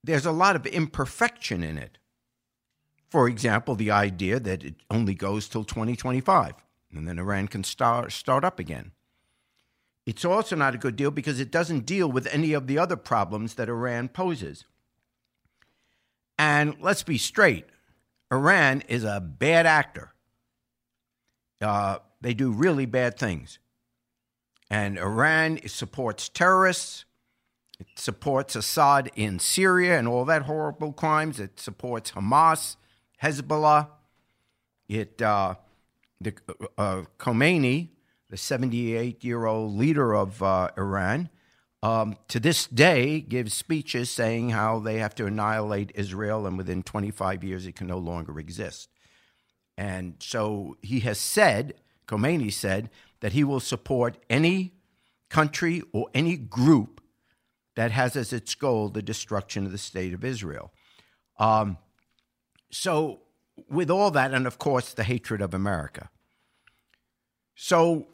There's 0.03 0.25
a 0.25 0.33
lot 0.33 0.57
of 0.57 0.65
imperfection 0.65 1.63
in 1.63 1.77
it. 1.77 1.99
For 3.15 3.29
example, 3.29 3.77
the 3.77 3.93
idea 3.93 4.41
that 4.41 4.65
it 4.65 4.75
only 4.91 5.15
goes 5.15 5.49
till 5.49 5.63
2025 5.63 6.55
and 6.93 7.07
then 7.07 7.21
Iran 7.21 7.47
can 7.47 7.63
start, 7.63 8.11
start 8.11 8.43
up 8.43 8.59
again. 8.59 8.91
It's 10.05 10.25
also 10.25 10.57
not 10.57 10.75
a 10.75 10.79
good 10.79 10.97
deal 10.97 11.13
because 11.13 11.39
it 11.39 11.53
doesn't 11.53 11.87
deal 11.87 12.11
with 12.11 12.27
any 12.33 12.55
of 12.55 12.67
the 12.67 12.77
other 12.77 12.97
problems 12.97 13.55
that 13.55 13.69
Iran 13.69 14.09
poses. 14.09 14.65
And 16.41 16.75
let's 16.81 17.05
be 17.05 17.17
straight 17.17 17.67
Iran 18.33 18.83
is 18.89 19.05
a 19.05 19.21
bad 19.21 19.65
actor. 19.65 20.13
Uh, 21.61 21.99
they 22.21 22.35
do 22.35 22.51
really 22.51 22.85
bad 22.85 23.17
things. 23.17 23.61
And 24.69 24.99
Iran 24.99 25.61
supports 25.69 26.29
terrorists. 26.29 27.05
It 27.79 27.87
supports 27.95 28.57
Assad 28.57 29.13
in 29.15 29.39
Syria 29.39 30.01
and 30.01 30.09
all 30.09 30.25
that 30.25 30.43
horrible 30.43 30.93
crimes. 30.93 31.39
It 31.39 31.61
supports 31.61 32.11
Hamas, 32.11 32.75
Hezbollah. 33.23 33.89
It 34.89 35.21
uh, 35.23 35.55
the 36.21 36.35
uh, 36.77 37.03
Khomeini, 37.19 37.91
the 38.31 38.37
78 38.37 39.25
year 39.25 39.47
old 39.47 39.77
leader 39.77 40.15
of 40.15 40.43
uh, 40.43 40.71
Iran, 40.77 41.31
um, 41.83 42.17
to 42.29 42.41
this 42.41 42.67
day 42.67 43.21
gives 43.21 43.53
speeches 43.53 44.11
saying 44.11 44.51
how 44.51 44.79
they 44.79 44.99
have 44.99 45.15
to 45.17 45.27
annihilate 45.27 45.93
Israel 45.95 46.47
and 46.47 46.57
within 46.57 46.83
25 46.83 47.45
years 47.45 47.67
it 47.67 47.77
can 47.77 47.87
no 47.87 47.99
longer 47.99 48.39
exist. 48.39 48.89
And 49.77 50.15
so 50.19 50.77
he 50.83 51.01
has 51.01 51.19
said, 51.19 51.75
Khomeini 52.07 52.53
said, 52.53 52.91
that 53.21 53.33
he 53.33 53.45
will 53.45 53.61
support 53.61 54.19
any 54.31 54.75
country 55.29 55.83
or 55.93 56.09
any 56.15 56.37
group 56.37 57.03
that 57.77 57.91
has 57.91 58.17
as 58.17 58.33
its 58.33 58.55
goal 58.55 58.89
the 58.89 59.03
destruction 59.03 59.67
of 59.67 59.73
the 59.73 59.79
state 59.79 60.15
of 60.15 60.25
Israel. 60.25 60.73
Um, 61.39 61.79
so, 62.75 63.21
with 63.71 63.89
all 63.89 64.11
that, 64.11 64.35
and 64.35 64.49
of 64.49 64.59
course, 64.59 64.93
the 64.93 65.05
hatred 65.05 65.41
of 65.41 65.55
America. 65.55 66.11
So, 67.55 68.09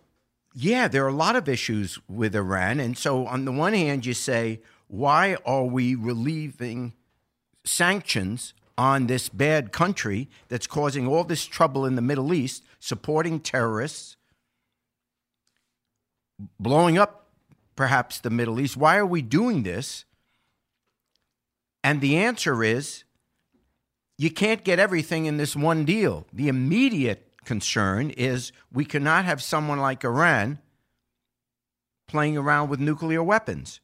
yeah, 0.55 0.87
there 0.87 1.03
are 1.05 1.09
a 1.09 1.15
lot 1.15 1.35
of 1.35 1.49
issues 1.49 1.99
with 2.09 2.37
Iran. 2.37 2.79
And 2.79 2.99
so, 2.99 3.27
on 3.27 3.47
the 3.47 3.53
one 3.53 3.73
hand, 3.73 4.05
you 4.05 4.13
say, 4.13 4.61
why 4.87 5.37
are 5.47 5.65
we 5.65 5.95
relieving 5.95 6.93
sanctions 7.65 8.53
on 8.77 9.07
this 9.07 9.31
bad 9.31 9.73
country 9.73 10.29
that's 10.49 10.67
causing 10.67 11.07
all 11.07 11.25
this 11.25 11.47
trouble 11.47 11.87
in 11.87 11.95
the 11.95 12.03
Middle 12.03 12.35
East, 12.35 12.63
supporting 12.81 13.41
terrorists, 13.41 14.19
blowing 16.59 16.99
up 16.99 17.29
perhaps 17.77 18.21
the 18.21 18.31
Middle 18.31 18.61
East? 18.61 18.77
Why 18.77 18.99
are 18.99 19.07
we 19.07 19.23
doing 19.23 19.63
this? 19.63 20.05
And 21.83 22.03
the 22.03 22.19
answer 22.19 22.63
is 22.63 23.05
you 24.21 24.31
can't 24.31 24.65
get 24.65 24.79
everything 24.79 25.25
in 25.25 25.39
this 25.39 25.57
one 25.57 25.87
deal. 25.87 26.27
The 26.31 26.49
immediate 26.49 27.27
concern 27.47 28.11
is 28.11 28.53
we 28.71 28.85
cannot 28.85 29.25
have 29.25 29.43
someone 29.43 29.81
like 29.81 30.05
Iran 30.05 30.59
playing 32.07 32.37
around 32.37 32.69
with 32.69 32.81
nuclear 32.81 33.23
weapons 33.23 33.81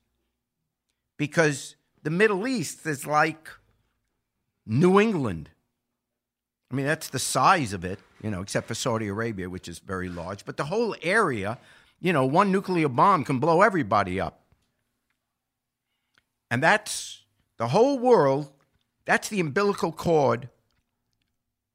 because 1.16 1.76
the 2.02 2.10
Middle 2.10 2.46
East 2.46 2.84
is 2.84 3.06
like 3.06 3.48
New 4.66 5.00
England. 5.00 5.48
I 6.70 6.74
mean, 6.74 6.84
that's 6.84 7.08
the 7.08 7.18
size 7.18 7.72
of 7.72 7.82
it, 7.82 7.98
you 8.22 8.30
know, 8.30 8.42
except 8.42 8.68
for 8.68 8.74
Saudi 8.74 9.08
Arabia, 9.08 9.48
which 9.48 9.68
is 9.68 9.78
very 9.78 10.10
large. 10.10 10.44
But 10.44 10.58
the 10.58 10.64
whole 10.64 10.94
area, 11.00 11.56
you 11.98 12.12
know, 12.12 12.26
one 12.26 12.52
nuclear 12.52 12.90
bomb 12.90 13.24
can 13.24 13.38
blow 13.38 13.62
everybody 13.62 14.20
up. 14.20 14.42
And 16.50 16.62
that's 16.62 17.22
the 17.56 17.68
whole 17.68 17.98
world 17.98 18.52
That's 19.06 19.28
the 19.28 19.40
umbilical 19.40 19.92
cord 19.92 20.50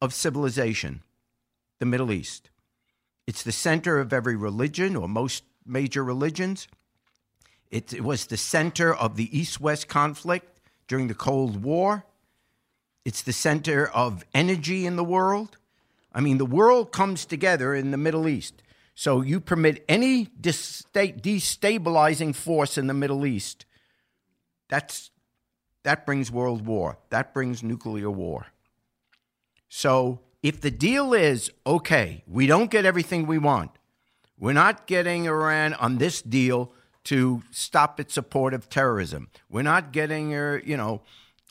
of 0.02 0.13
civilization, 0.13 1.02
the 1.80 1.86
Middle 1.86 2.12
East. 2.12 2.50
It's 3.26 3.44
the 3.44 3.52
center 3.52 4.00
of 4.00 4.13
every 4.13 4.36
religion 4.36 4.96
or 4.96 5.08
most 5.08 5.44
major 5.65 6.04
religions. 6.04 6.67
It, 7.70 7.94
it 7.94 8.04
was 8.04 8.26
the 8.26 8.38
center 8.38 8.94
of 8.94 9.15
the 9.15 9.38
East 9.38 9.62
West 9.62 9.88
conflict 9.88 10.60
during 10.88 11.08
the 11.08 11.15
Cold 11.15 11.63
War. 11.63 12.06
It's 13.06 13.22
the 13.22 13.34
center 13.34 13.88
of 13.88 14.26
energy 14.34 14.86
in 14.86 14.98
the 14.98 15.04
world. 15.04 15.58
I 16.13 16.20
mean, 16.20 16.38
the 16.38 16.46
world 16.46 16.91
comes 16.91 17.26
together 17.26 17.74
in 17.74 17.91
the 17.91 17.98
Middle 17.98 18.28
East. 18.28 18.62
So 18.94 19.22
you 19.22 19.39
permit 19.39 19.86
any 19.88 20.26
destabilizing 20.26 22.36
force 22.36 22.78
in 22.78 22.88
the 22.88 22.94
Middle 22.94 23.26
East, 23.26 23.65
that's, 24.67 25.12
that 25.84 26.06
brings 26.06 26.32
world 26.32 26.65
war. 26.65 26.98
That 27.10 27.34
brings 27.34 27.63
nuclear 27.63 28.10
war. 28.10 28.48
So 29.70 30.20
if 30.44 30.62
the 30.62 30.72
deal 30.72 31.13
is 31.13 31.52
okay, 31.65 32.24
we 32.28 32.48
don't 32.48 32.70
get 32.70 32.86
everything 32.86 33.26
we 33.26 33.38
want, 33.38 33.72
we're 34.39 34.54
not 34.54 34.88
getting 34.88 35.26
Iran 35.26 35.74
on 35.76 35.98
this 35.98 36.22
deal 36.22 36.72
to 37.06 37.44
stop 37.52 38.00
its 38.00 38.13
support 38.13 38.54
of 38.54 38.70
terrorism. 38.70 39.30
We're 39.50 39.62
not 39.63 39.91
getting, 39.91 40.36
uh, 40.36 40.60
you 40.63 40.78
know, 40.78 41.02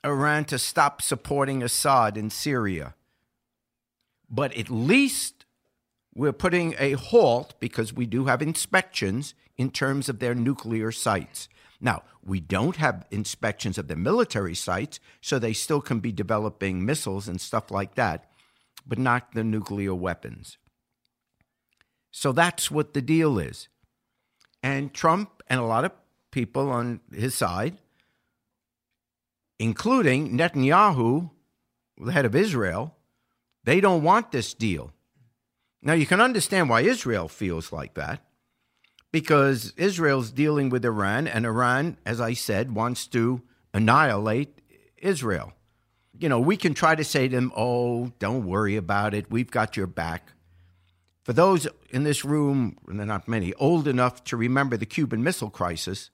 Iran 0.05 0.45
to 0.47 0.59
stop 0.59 1.03
supporting 1.03 1.63
Assad 1.63 2.17
in 2.17 2.31
Syria. 2.31 2.95
But 4.29 4.57
at 4.57 4.71
least 4.71 5.45
we're 6.15 6.33
putting 6.33 6.75
a 6.79 6.93
halt 6.93 7.55
because 7.61 7.93
we 7.93 8.07
do 8.07 8.27
have 8.27 8.43
inspections 8.43 9.35
in 9.57 9.71
terms 9.71 10.09
of 10.09 10.19
their 10.19 10.35
nuclear 10.35 10.93
sites. 10.93 11.49
Now, 11.81 12.03
we 12.23 12.41
don't 12.41 12.77
have 12.77 13.07
inspections 13.11 13.79
of 13.79 13.89
the 13.89 13.97
military 13.97 14.55
sites, 14.55 15.01
so 15.21 15.39
they 15.39 15.55
still 15.55 15.81
can 15.81 16.01
be 16.01 16.13
developing 16.13 16.85
missiles 16.85 17.27
and 17.27 17.41
stuff 17.41 17.71
like 17.71 17.95
that, 17.95 18.31
but 18.87 18.99
not 18.99 19.33
the 19.33 19.45
nuclear 19.45 19.95
weapons. 19.95 20.59
So 22.11 22.33
that's 22.33 22.71
what 22.71 22.93
the 22.93 23.01
deal 23.01 23.39
is. 23.39 23.69
And 24.63 24.93
Trump 24.93 25.43
and 25.47 25.59
a 25.59 25.65
lot 25.65 25.85
of 25.85 25.93
people 26.31 26.69
on 26.69 27.01
his 27.13 27.35
side, 27.35 27.79
including 29.59 30.37
Netanyahu, 30.37 31.31
the 31.97 32.13
head 32.13 32.27
of 32.27 32.35
Israel, 32.35 32.97
they 33.65 33.81
don't 33.81 34.03
want 34.03 34.33
this 34.33 34.53
deal. 34.53 34.93
Now, 35.83 35.95
you 35.95 36.05
can 36.05 36.21
understand 36.21 36.69
why 36.69 36.83
Israel 36.83 37.29
feels 37.29 37.73
like 37.73 37.95
that 37.95 38.23
because 39.13 39.73
Israel's 39.77 40.31
dealing 40.31 40.71
with 40.71 40.85
Iran, 40.85 41.27
and 41.27 41.45
Iran, 41.45 41.97
as 42.07 42.21
I 42.21 42.35
said, 42.35 42.75
wants 42.75 43.07
to 43.09 43.43
annihilate 43.75 44.61
Israel. 44.99 45.53
You 46.19 46.29
know, 46.29 46.41
we 46.41 46.57
can 46.57 46.75
try 46.75 46.95
to 46.95 47.05
say 47.05 47.29
to 47.29 47.35
them, 47.35 47.53
oh, 47.57 48.13
don't 48.19 48.47
worry 48.47 48.77
about 48.77 49.15
it. 49.15 49.31
We've 49.31 49.51
got 49.51 49.77
your 49.77 49.87
back. 49.87 50.33
For 51.23 51.33
those 51.33 51.67
in 51.91 52.05
this 52.05 52.25
room, 52.25 52.77
and 52.87 52.99
they're 52.99 53.07
not 53.07 53.29
many, 53.29 53.53
old 53.55 53.89
enough 53.89 54.25
to 54.25 54.37
remember 54.37 54.77
the 54.77 54.87
Cuban 54.87 55.23
Missile 55.23 55.51
Crisis, 55.51 56.11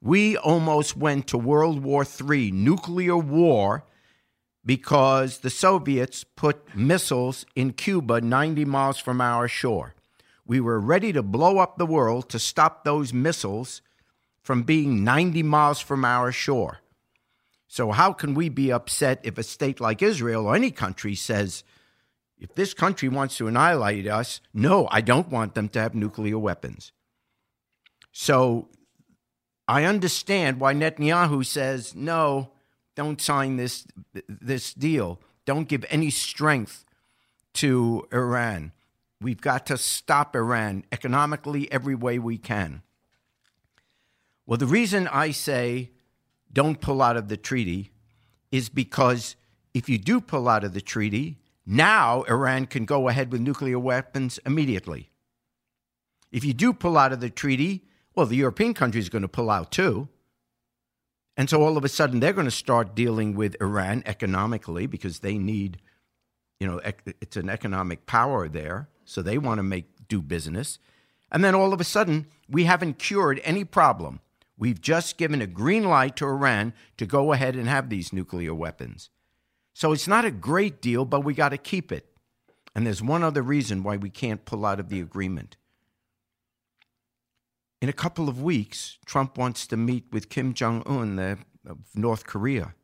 we 0.00 0.36
almost 0.36 0.96
went 0.96 1.26
to 1.28 1.38
World 1.38 1.82
War 1.82 2.04
III, 2.04 2.50
nuclear 2.50 3.16
war, 3.16 3.84
because 4.64 5.38
the 5.38 5.50
Soviets 5.50 6.24
put 6.24 6.74
missiles 6.74 7.46
in 7.54 7.72
Cuba 7.72 8.20
90 8.20 8.64
miles 8.64 8.98
from 8.98 9.20
our 9.20 9.48
shore. 9.48 9.94
We 10.50 10.58
were 10.58 10.80
ready 10.80 11.12
to 11.12 11.22
blow 11.22 11.58
up 11.58 11.78
the 11.78 11.86
world 11.86 12.28
to 12.30 12.40
stop 12.40 12.82
those 12.82 13.12
missiles 13.12 13.82
from 14.42 14.64
being 14.64 15.04
90 15.04 15.44
miles 15.44 15.78
from 15.78 16.04
our 16.04 16.32
shore. 16.32 16.80
So, 17.68 17.92
how 17.92 18.12
can 18.12 18.34
we 18.34 18.48
be 18.48 18.72
upset 18.72 19.20
if 19.22 19.38
a 19.38 19.44
state 19.44 19.78
like 19.80 20.02
Israel 20.02 20.46
or 20.46 20.56
any 20.56 20.72
country 20.72 21.14
says, 21.14 21.62
if 22.36 22.52
this 22.56 22.74
country 22.74 23.08
wants 23.08 23.36
to 23.36 23.46
annihilate 23.46 24.08
us, 24.08 24.40
no, 24.52 24.88
I 24.90 25.02
don't 25.02 25.28
want 25.28 25.54
them 25.54 25.68
to 25.68 25.78
have 25.78 25.94
nuclear 25.94 26.36
weapons. 26.36 26.90
So 28.10 28.70
I 29.68 29.84
understand 29.84 30.58
why 30.58 30.74
Netanyahu 30.74 31.46
says, 31.46 31.94
no, 31.94 32.50
don't 32.96 33.20
sign 33.20 33.56
this, 33.56 33.86
this 34.26 34.74
deal. 34.74 35.20
Don't 35.44 35.68
give 35.68 35.84
any 35.90 36.10
strength 36.10 36.84
to 37.54 38.08
Iran. 38.12 38.72
We've 39.20 39.40
got 39.40 39.66
to 39.66 39.76
stop 39.76 40.34
Iran 40.34 40.84
economically 40.90 41.70
every 41.70 41.94
way 41.94 42.18
we 42.18 42.38
can. 42.38 42.82
Well, 44.46 44.56
the 44.56 44.66
reason 44.66 45.08
I 45.08 45.30
say 45.30 45.90
don't 46.52 46.80
pull 46.80 47.02
out 47.02 47.16
of 47.16 47.28
the 47.28 47.36
treaty 47.36 47.90
is 48.50 48.68
because 48.68 49.36
if 49.74 49.88
you 49.88 49.98
do 49.98 50.20
pull 50.20 50.48
out 50.48 50.64
of 50.64 50.72
the 50.72 50.80
treaty, 50.80 51.38
now, 51.66 52.22
Iran 52.22 52.66
can 52.66 52.84
go 52.84 53.08
ahead 53.08 53.30
with 53.30 53.40
nuclear 53.40 53.78
weapons 53.78 54.40
immediately. 54.44 55.10
If 56.32 56.44
you 56.44 56.52
do 56.52 56.72
pull 56.72 56.96
out 56.96 57.12
of 57.12 57.20
the 57.20 57.30
treaty, 57.30 57.84
well, 58.14 58.26
the 58.26 58.36
European 58.36 58.74
countries 58.74 59.06
are 59.06 59.10
going 59.10 59.22
to 59.22 59.28
pull 59.28 59.50
out 59.50 59.70
too. 59.70 60.08
And 61.36 61.48
so 61.48 61.62
all 61.62 61.76
of 61.76 61.84
a 61.84 61.88
sudden, 61.88 62.18
they're 62.18 62.32
going 62.32 62.46
to 62.46 62.50
start 62.50 62.94
dealing 62.96 63.34
with 63.34 63.56
Iran 63.60 64.02
economically 64.04 64.86
because 64.86 65.20
they 65.20 65.38
need, 65.38 65.80
you 66.58 66.66
know, 66.66 66.80
it's 67.20 67.36
an 67.36 67.48
economic 67.48 68.04
power 68.04 68.48
there. 68.48 68.88
So 69.10 69.22
they 69.22 69.38
want 69.38 69.58
to 69.58 69.64
make 69.64 70.06
do 70.06 70.22
business. 70.22 70.78
And 71.32 71.42
then 71.42 71.52
all 71.52 71.72
of 71.72 71.80
a 71.80 71.84
sudden, 71.84 72.26
we 72.48 72.64
haven't 72.64 73.00
cured 73.00 73.40
any 73.42 73.64
problem. 73.64 74.20
We've 74.56 74.80
just 74.80 75.18
given 75.18 75.42
a 75.42 75.48
green 75.48 75.82
light 75.82 76.14
to 76.16 76.26
Iran 76.26 76.74
to 76.96 77.06
go 77.06 77.32
ahead 77.32 77.56
and 77.56 77.68
have 77.68 77.88
these 77.88 78.12
nuclear 78.12 78.54
weapons. 78.54 79.10
So 79.74 79.90
it's 79.90 80.06
not 80.06 80.24
a 80.24 80.30
great 80.30 80.80
deal, 80.80 81.04
but 81.04 81.24
we 81.24 81.34
got 81.34 81.48
to 81.48 81.58
keep 81.58 81.90
it. 81.90 82.06
And 82.72 82.86
there's 82.86 83.02
one 83.02 83.24
other 83.24 83.42
reason 83.42 83.82
why 83.82 83.96
we 83.96 84.10
can't 84.10 84.44
pull 84.44 84.64
out 84.64 84.78
of 84.78 84.90
the 84.90 85.00
agreement. 85.00 85.56
In 87.82 87.88
a 87.88 87.92
couple 87.92 88.28
of 88.28 88.40
weeks, 88.40 88.98
Trump 89.06 89.36
wants 89.36 89.66
to 89.68 89.76
meet 89.76 90.04
with 90.12 90.28
Kim 90.28 90.54
Jong 90.54 90.84
un 90.86 91.18
of 91.66 91.78
North 91.96 92.26
Korea. 92.26 92.74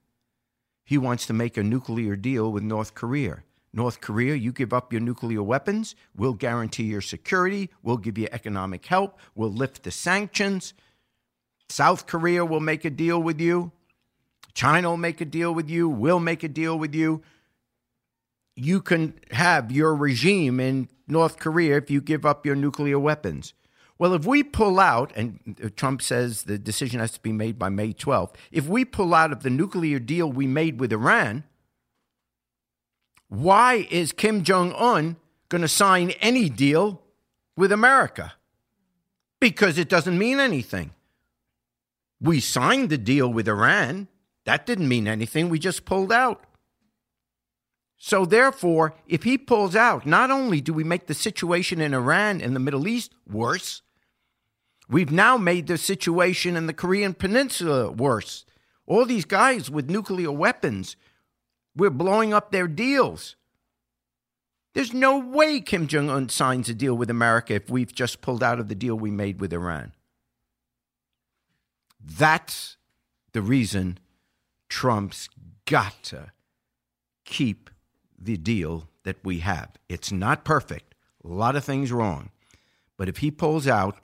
He 0.84 0.98
wants 0.98 1.24
to 1.26 1.32
make 1.32 1.56
a 1.56 1.62
nuclear 1.62 2.16
deal 2.16 2.50
with 2.50 2.64
North 2.64 2.94
Korea. 2.94 3.44
North 3.72 4.00
Korea, 4.00 4.34
you 4.34 4.52
give 4.52 4.72
up 4.72 4.92
your 4.92 5.02
nuclear 5.02 5.42
weapons, 5.42 5.94
we'll 6.16 6.32
guarantee 6.32 6.84
your 6.84 7.00
security, 7.02 7.70
we'll 7.82 7.98
give 7.98 8.16
you 8.16 8.28
economic 8.32 8.86
help, 8.86 9.18
we'll 9.34 9.52
lift 9.52 9.82
the 9.82 9.90
sanctions. 9.90 10.72
South 11.68 12.06
Korea 12.06 12.44
will 12.44 12.60
make 12.60 12.84
a 12.84 12.90
deal 12.90 13.22
with 13.22 13.40
you. 13.40 13.72
China 14.54 14.90
will 14.90 14.96
make 14.96 15.20
a 15.20 15.26
deal 15.26 15.52
with 15.52 15.68
you, 15.68 15.88
we'll 15.88 16.20
make 16.20 16.42
a 16.42 16.48
deal 16.48 16.78
with 16.78 16.94
you. 16.94 17.22
You 18.54 18.80
can 18.80 19.14
have 19.32 19.70
your 19.70 19.94
regime 19.94 20.58
in 20.60 20.88
North 21.06 21.38
Korea 21.38 21.76
if 21.76 21.90
you 21.90 22.00
give 22.00 22.24
up 22.24 22.46
your 22.46 22.56
nuclear 22.56 22.98
weapons. 22.98 23.52
Well, 23.98 24.12
if 24.12 24.26
we 24.26 24.42
pull 24.42 24.78
out, 24.78 25.12
and 25.16 25.72
Trump 25.76 26.02
says 26.02 26.44
the 26.44 26.58
decision 26.58 27.00
has 27.00 27.12
to 27.12 27.20
be 27.20 27.32
made 27.32 27.58
by 27.58 27.68
May 27.70 27.92
12th, 27.92 28.34
if 28.50 28.66
we 28.66 28.84
pull 28.84 29.14
out 29.14 29.32
of 29.32 29.42
the 29.42 29.50
nuclear 29.50 29.98
deal 29.98 30.30
we 30.30 30.46
made 30.46 30.80
with 30.80 30.92
Iran, 30.92 31.44
why 33.28 33.86
is 33.90 34.12
Kim 34.12 34.44
Jong 34.44 34.72
un 34.74 35.16
going 35.48 35.62
to 35.62 35.68
sign 35.68 36.10
any 36.20 36.48
deal 36.48 37.02
with 37.56 37.72
America? 37.72 38.34
Because 39.40 39.78
it 39.78 39.88
doesn't 39.88 40.18
mean 40.18 40.40
anything. 40.40 40.92
We 42.20 42.40
signed 42.40 42.90
the 42.90 42.98
deal 42.98 43.32
with 43.32 43.48
Iran. 43.48 44.08
That 44.44 44.64
didn't 44.64 44.88
mean 44.88 45.08
anything. 45.08 45.48
We 45.48 45.58
just 45.58 45.84
pulled 45.84 46.12
out. 46.12 46.44
So, 47.98 48.24
therefore, 48.24 48.94
if 49.06 49.22
he 49.22 49.38
pulls 49.38 49.74
out, 49.74 50.06
not 50.06 50.30
only 50.30 50.60
do 50.60 50.72
we 50.72 50.84
make 50.84 51.06
the 51.06 51.14
situation 51.14 51.80
in 51.80 51.94
Iran 51.94 52.40
and 52.40 52.54
the 52.54 52.60
Middle 52.60 52.86
East 52.86 53.14
worse, 53.28 53.82
we've 54.88 55.10
now 55.10 55.36
made 55.36 55.66
the 55.66 55.78
situation 55.78 56.56
in 56.56 56.66
the 56.66 56.74
Korean 56.74 57.14
Peninsula 57.14 57.90
worse. 57.90 58.44
All 58.86 59.06
these 59.06 59.24
guys 59.24 59.70
with 59.70 59.90
nuclear 59.90 60.30
weapons, 60.30 60.96
we're 61.76 61.90
blowing 61.90 62.32
up 62.32 62.50
their 62.50 62.66
deals. 62.66 63.36
There's 64.72 64.92
no 64.92 65.18
way 65.18 65.60
Kim 65.60 65.86
Jong 65.86 66.10
un 66.10 66.28
signs 66.28 66.68
a 66.68 66.74
deal 66.74 66.94
with 66.94 67.10
America 67.10 67.54
if 67.54 67.70
we've 67.70 67.94
just 67.94 68.20
pulled 68.20 68.42
out 68.42 68.58
of 68.58 68.68
the 68.68 68.74
deal 68.74 68.94
we 68.94 69.10
made 69.10 69.40
with 69.40 69.52
Iran. 69.52 69.92
That's 72.04 72.76
the 73.32 73.42
reason 73.42 73.98
Trump's 74.68 75.28
got 75.64 76.02
to 76.04 76.32
keep 77.24 77.70
the 78.18 78.36
deal 78.36 78.88
that 79.04 79.16
we 79.24 79.40
have. 79.40 79.70
It's 79.88 80.12
not 80.12 80.44
perfect, 80.44 80.94
a 81.24 81.28
lot 81.28 81.56
of 81.56 81.64
things 81.64 81.92
wrong. 81.92 82.30
But 82.96 83.08
if 83.08 83.18
he 83.18 83.30
pulls 83.30 83.66
out, 83.66 83.98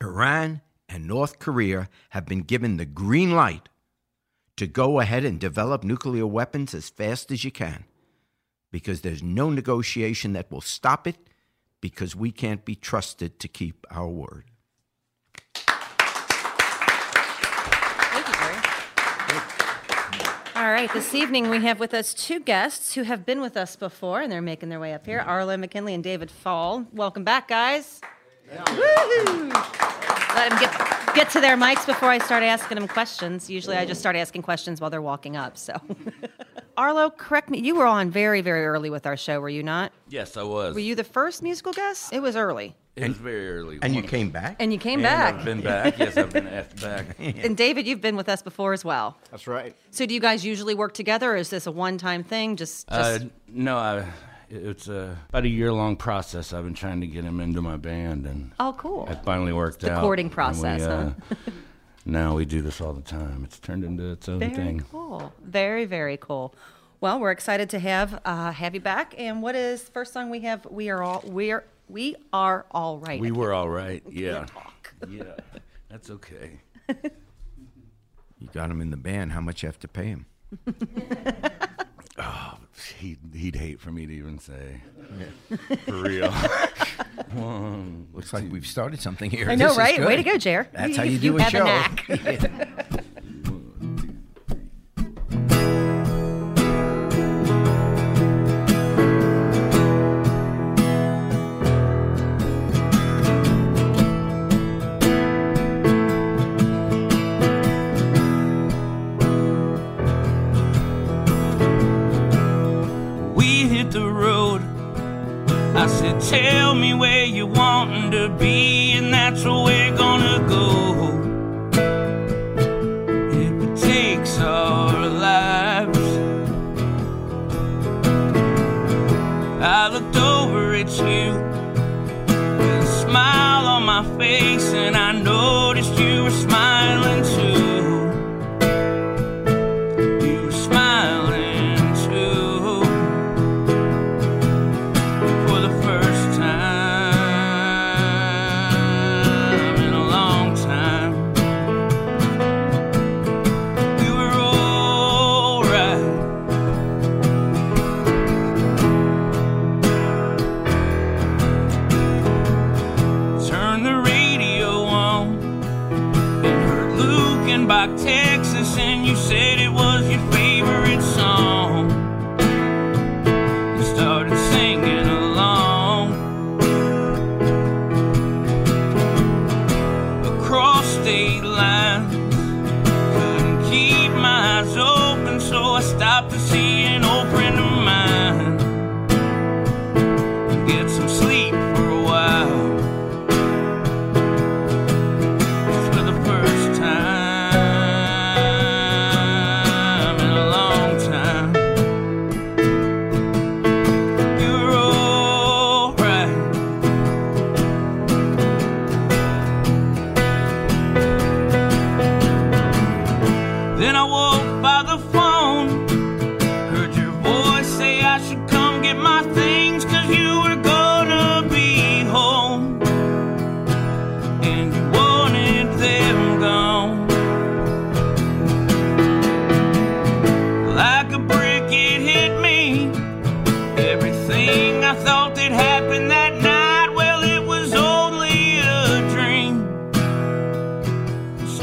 Iran 0.00 0.60
and 0.88 1.06
North 1.06 1.38
Korea 1.38 1.88
have 2.10 2.26
been 2.26 2.42
given 2.42 2.76
the 2.76 2.84
green 2.84 3.32
light 3.32 3.68
to 4.56 4.66
go 4.66 5.00
ahead 5.00 5.24
and 5.24 5.40
develop 5.40 5.84
nuclear 5.84 6.26
weapons 6.26 6.74
as 6.74 6.90
fast 6.90 7.30
as 7.30 7.44
you 7.44 7.50
can 7.50 7.84
because 8.70 9.02
there's 9.02 9.22
no 9.22 9.50
negotiation 9.50 10.32
that 10.32 10.50
will 10.50 10.60
stop 10.60 11.06
it 11.06 11.16
because 11.80 12.16
we 12.16 12.30
can't 12.30 12.64
be 12.64 12.74
trusted 12.74 13.38
to 13.38 13.48
keep 13.48 13.86
our 13.90 14.08
word. 14.08 14.44
All 20.54 20.62
All 20.62 20.70
right, 20.70 20.92
this 20.92 21.12
evening 21.12 21.50
we 21.50 21.60
have 21.62 21.80
with 21.80 21.92
us 21.92 22.14
two 22.14 22.38
guests 22.38 22.94
who 22.94 23.02
have 23.02 23.26
been 23.26 23.40
with 23.40 23.56
us 23.56 23.74
before, 23.74 24.20
and 24.20 24.30
they're 24.30 24.40
making 24.40 24.68
their 24.68 24.78
way 24.78 24.94
up 24.94 25.04
here 25.04 25.18
Arlo 25.18 25.56
McKinley 25.56 25.92
and 25.92 26.04
David 26.04 26.30
Fall. 26.30 26.86
Welcome 26.92 27.24
back, 27.24 27.48
guys. 27.48 28.00
Woo-hoo. 28.48 29.50
Let 30.34 30.50
them 30.50 30.58
get, 30.60 31.14
get 31.14 31.30
to 31.30 31.40
their 31.40 31.56
mics 31.56 31.86
before 31.86 32.08
I 32.08 32.18
start 32.18 32.42
asking 32.42 32.76
them 32.78 32.88
questions. 32.88 33.50
Usually 33.50 33.76
I 33.76 33.84
just 33.84 34.00
start 34.00 34.16
asking 34.16 34.42
questions 34.42 34.80
while 34.80 34.90
they're 34.90 35.02
walking 35.02 35.36
up. 35.36 35.56
So, 35.58 35.74
Arlo, 36.76 37.10
correct 37.10 37.50
me. 37.50 37.58
You 37.60 37.74
were 37.74 37.86
on 37.86 38.10
very, 38.10 38.40
very 38.40 38.64
early 38.64 38.88
with 38.90 39.06
our 39.06 39.16
show, 39.16 39.40
were 39.40 39.48
you 39.50 39.62
not? 39.62 39.92
Yes, 40.08 40.36
I 40.36 40.42
was. 40.42 40.74
Were 40.74 40.80
you 40.80 40.94
the 40.94 41.04
first 41.04 41.42
musical 41.42 41.72
guest? 41.72 42.12
It 42.12 42.20
was 42.22 42.34
early. 42.36 42.74
It 42.96 43.08
was 43.08 43.16
very 43.16 43.48
early. 43.58 43.78
And 43.80 43.94
you 43.94 44.02
came 44.02 44.30
back? 44.30 44.56
And 44.60 44.70
you 44.72 44.78
came 44.78 44.98
and 45.00 45.02
back. 45.04 45.34
I've 45.36 45.44
been 45.44 45.60
back. 45.62 45.98
Yes, 45.98 46.16
I've 46.16 46.30
been 46.30 46.46
asked 46.46 46.80
back. 46.80 47.06
And 47.18 47.56
David, 47.56 47.86
you've 47.86 48.02
been 48.02 48.16
with 48.16 48.28
us 48.28 48.42
before 48.42 48.72
as 48.74 48.84
well. 48.84 49.16
That's 49.30 49.46
right. 49.46 49.74
So 49.90 50.04
do 50.04 50.12
you 50.12 50.20
guys 50.20 50.44
usually 50.44 50.74
work 50.74 50.92
together, 50.92 51.32
or 51.32 51.36
is 51.36 51.48
this 51.50 51.66
a 51.66 51.70
one-time 51.72 52.22
thing? 52.22 52.56
Just, 52.56 52.88
just 52.88 53.22
Uh, 53.22 53.26
no, 53.48 53.76
I, 53.78 54.04
it's 54.52 54.88
a, 54.88 55.16
about 55.30 55.44
a 55.44 55.48
year 55.48 55.72
long 55.72 55.96
process. 55.96 56.52
I've 56.52 56.64
been 56.64 56.74
trying 56.74 57.00
to 57.00 57.06
get 57.06 57.24
him 57.24 57.40
into 57.40 57.62
my 57.62 57.76
band, 57.76 58.26
and 58.26 58.52
oh, 58.60 58.74
cool. 58.76 59.08
it 59.08 59.24
finally 59.24 59.52
worked 59.52 59.80
the 59.80 59.92
out. 59.92 60.02
courting 60.02 60.26
And 60.26 60.30
we, 60.30 60.34
process, 60.34 60.82
huh? 60.82 61.12
now 62.04 62.36
we 62.36 62.44
do 62.44 62.60
this 62.60 62.80
all 62.80 62.92
the 62.92 63.00
time. 63.00 63.44
It's 63.44 63.58
turned 63.58 63.82
into 63.82 64.12
its 64.12 64.28
own 64.28 64.40
Very 64.40 64.54
thing. 64.54 64.80
cool. 64.90 65.32
Very, 65.42 65.86
very 65.86 66.18
cool. 66.18 66.54
Well, 67.00 67.18
we're 67.18 67.30
excited 67.32 67.70
to 67.70 67.78
have 67.78 68.20
uh, 68.24 68.52
have 68.52 68.74
you 68.74 68.80
back. 68.80 69.14
And 69.18 69.42
what 69.42 69.56
is 69.56 69.84
the 69.84 69.90
first 69.90 70.12
song 70.12 70.30
we 70.30 70.40
have? 70.40 70.66
We 70.66 70.90
are 70.90 71.02
all 71.02 71.24
we're 71.26 71.64
we 71.88 72.14
are 72.32 72.66
all 72.70 72.98
right. 72.98 73.20
We 73.20 73.32
were 73.32 73.52
all 73.52 73.68
right. 73.68 74.02
Yeah. 74.08 74.44
talk. 74.44 74.94
Yeah. 75.08 75.34
That's 75.88 76.10
okay. 76.10 76.60
You 78.38 78.48
got 78.52 78.70
him 78.72 78.80
in 78.80 78.90
the 78.90 78.96
band. 78.96 79.30
How 79.30 79.40
much 79.40 79.62
you 79.62 79.68
have 79.68 79.78
to 79.78 79.86
pay 79.86 80.06
him? 80.06 80.26
Oh, 82.18 82.58
he'd, 82.98 83.18
he'd 83.34 83.56
hate 83.56 83.80
for 83.80 83.90
me 83.90 84.06
to 84.06 84.12
even 84.12 84.38
say. 84.38 84.82
For 85.86 85.92
real. 86.02 86.30
One, 87.32 88.08
Looks 88.12 88.32
like 88.34 88.50
we've 88.52 88.66
started 88.66 89.00
something 89.00 89.30
here. 89.30 89.48
I 89.48 89.54
know, 89.54 89.66
This 89.68 89.72
is 89.72 89.78
right? 89.78 89.98
Way 90.00 90.16
good. 90.16 90.24
to 90.24 90.30
go, 90.32 90.38
Jer. 90.38 90.68
That's 90.72 90.96
how 90.96 91.04
you 91.04 91.18
do 91.18 91.38
a 91.38 91.42
have 91.42 91.52
show. 91.52 91.62
A 91.62 91.64
knack. 91.64 92.04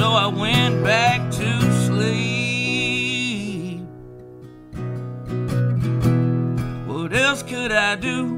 So 0.10 0.16
I 0.16 0.26
went 0.26 0.84
back 0.84 1.30
to 1.34 1.62
sleep. 1.86 3.82
What 6.88 7.14
else 7.14 7.44
could 7.44 7.72
I 7.72 7.96
do? 7.96 8.36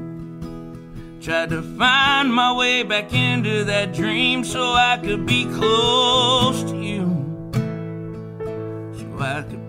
Tried 1.22 1.48
to 1.48 1.62
find 1.62 2.30
my 2.30 2.52
way 2.52 2.82
back 2.82 3.14
into 3.14 3.64
that 3.64 3.94
dream 3.94 4.44
so 4.44 4.74
I 4.74 4.98
could 5.02 5.24
be 5.24 5.46
close 5.46 6.62
to 6.64 6.76
you. 6.76 7.08
So 8.98 9.06
I 9.18 9.42
could 9.48 9.61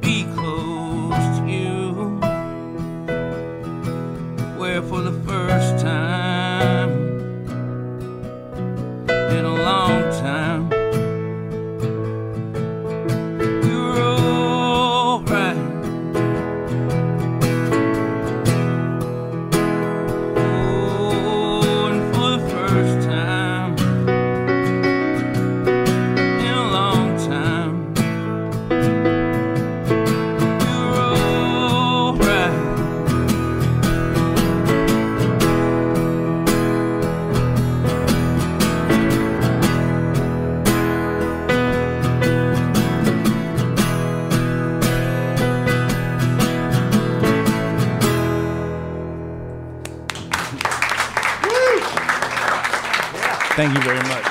Thank 53.64 53.78
you 53.78 53.84
very 53.84 54.04
much. 54.10 54.26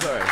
Sorry. 0.00 0.24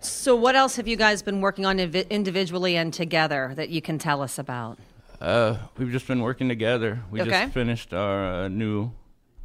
So, 0.00 0.36
what 0.36 0.54
else 0.54 0.76
have 0.76 0.86
you 0.86 0.96
guys 0.98 1.22
been 1.22 1.40
working 1.40 1.64
on 1.64 1.80
individually 1.80 2.76
and 2.76 2.92
together 2.92 3.54
that 3.56 3.70
you 3.70 3.80
can 3.80 3.96
tell 3.98 4.20
us 4.20 4.38
about? 4.38 4.78
Uh, 5.22 5.56
we've 5.78 5.90
just 5.90 6.06
been 6.06 6.20
working 6.20 6.50
together. 6.50 7.00
We 7.10 7.22
Okay. 7.22 7.30
just 7.30 7.54
finished 7.54 7.94
our 7.94 8.26
uh, 8.26 8.48
new, 8.48 8.90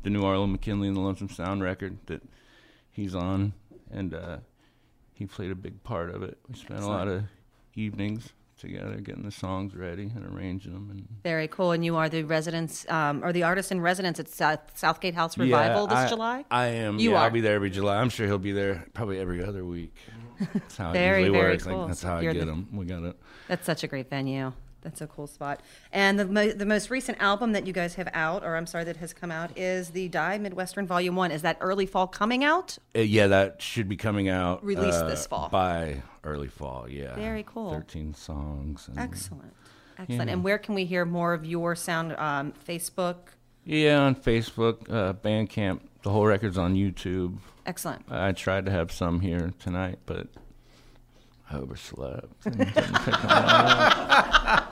the 0.04 0.10
new 0.10 0.26
Arlo 0.26 0.46
McKinley 0.46 0.90
and 0.90 0.98
the 0.98 1.00
Lonesome 1.00 1.30
Sound 1.30 1.64
record 1.64 1.98
that 2.08 2.22
he's 2.92 3.16
on, 3.16 3.54
and 3.90 4.14
uh, 4.14 4.40
he 5.14 5.26
played 5.26 5.52
a 5.52 5.56
big 5.56 5.82
part 5.84 6.14
of 6.14 6.22
it. 6.22 6.38
We 6.50 6.56
spent 6.56 6.82
a 6.82 6.86
lot 6.86 7.08
of 7.08 7.24
evenings 7.76 8.28
together 8.62 8.96
getting 8.98 9.24
the 9.24 9.32
songs 9.32 9.76
ready 9.76 10.04
and 10.16 10.26
arranging 10.34 10.74
them. 10.74 10.88
And 10.92 11.08
Very 11.24 11.48
cool. 11.48 11.72
And 11.72 11.84
you 11.84 11.98
are 11.98 12.08
the 12.08 12.24
residents 12.24 12.90
um, 12.90 13.24
or 13.24 13.34
the 13.34 13.44
artist 13.44 13.72
in 13.72 13.82
residence 13.82 14.20
at 14.20 14.30
South, 14.30 14.60
Southgate 14.76 15.16
House 15.16 15.38
Revival 15.38 15.88
this 15.88 15.98
I, 15.98 16.08
July? 16.08 16.46
I 16.50 16.68
am. 16.68 17.00
You 17.00 17.12
yeah, 17.12 17.18
are. 17.18 17.24
I'll 17.26 17.30
be 17.32 17.42
there 17.42 17.56
every 17.56 17.72
July. 17.72 17.98
I'm 17.98 18.10
sure 18.10 18.28
he'll 18.28 18.38
be 18.38 18.52
there 18.54 18.86
probably 18.94 19.20
every 19.20 19.44
other 19.44 19.66
week. 19.66 19.96
That's 20.54 20.78
how 20.78 20.92
Very, 20.94 21.24
it 21.24 21.26
usually 21.26 21.40
very 21.40 21.52
works. 21.54 21.64
cool. 21.66 21.78
Like, 21.80 21.88
that's 21.90 22.02
how 22.02 22.16
I 22.18 22.22
You're 22.22 22.34
get 22.34 22.40
the- 22.42 22.46
them. 22.48 22.68
We 22.74 22.86
got 22.86 23.04
it. 23.04 23.16
That's 23.48 23.66
such 23.66 23.84
a 23.84 23.88
great 23.88 24.10
venue. 24.10 24.54
That's 24.82 25.02
a 25.02 25.08
cool 25.08 25.28
spot. 25.28 25.62
And 25.92 26.20
the, 26.20 26.26
mo- 26.26 26.52
the 26.52 26.66
most 26.66 26.90
recent 26.90 27.22
album 27.22 27.52
that 27.52 27.68
you 27.68 27.74
guys 27.74 27.96
have 27.96 28.10
out, 28.14 28.44
or 28.44 28.56
I'm 28.56 28.66
sorry, 28.66 28.84
that 28.86 28.98
has 28.98 29.14
come 29.14 29.32
out, 29.32 29.56
is 29.58 29.92
the 29.92 30.08
Die 30.10 30.38
Midwestern 30.40 30.88
Volume 30.88 31.16
1. 31.16 31.32
Is 31.32 31.44
that 31.44 31.58
early 31.62 31.86
fall 31.86 32.08
coming 32.08 32.44
out? 32.44 32.78
Uh, 32.96 33.02
yeah, 33.02 33.28
that 33.28 33.62
should 33.62 33.88
be 33.88 33.98
coming 33.98 34.30
out 34.30 34.64
Released 34.66 35.04
uh, 35.04 35.08
this 35.08 35.28
fall. 35.28 35.50
by 35.50 36.02
early 36.24 36.48
fall. 36.48 36.88
Yeah, 36.90 37.16
Very 37.16 37.44
cool. 37.44 37.72
Thirteen 37.72 38.14
songs. 38.14 38.88
And, 38.88 39.00
Excellent. 39.00 39.54
Excellent. 40.00 40.30
And 40.32 40.44
where 40.44 40.58
can 40.58 40.74
we 40.74 40.86
hear 40.86 41.06
more 41.06 41.34
of 41.34 41.46
your 41.46 41.76
sound? 41.76 42.16
Um, 42.18 42.54
Facebook? 42.68 43.16
Yeah, 43.66 44.00
on 44.02 44.16
Facebook, 44.16 44.92
uh, 44.92 45.14
Bandcamp. 45.14 45.82
The 46.02 46.10
whole 46.10 46.26
record's 46.26 46.58
on 46.58 46.74
YouTube. 46.76 47.38
Excellent. 47.68 48.04
I 48.10 48.32
tried 48.32 48.66
to 48.66 48.72
have 48.72 48.92
some 48.92 49.20
here 49.20 49.54
tonight, 49.60 50.00
but 50.08 50.26
I 51.52 51.58
overslept. 51.58 52.26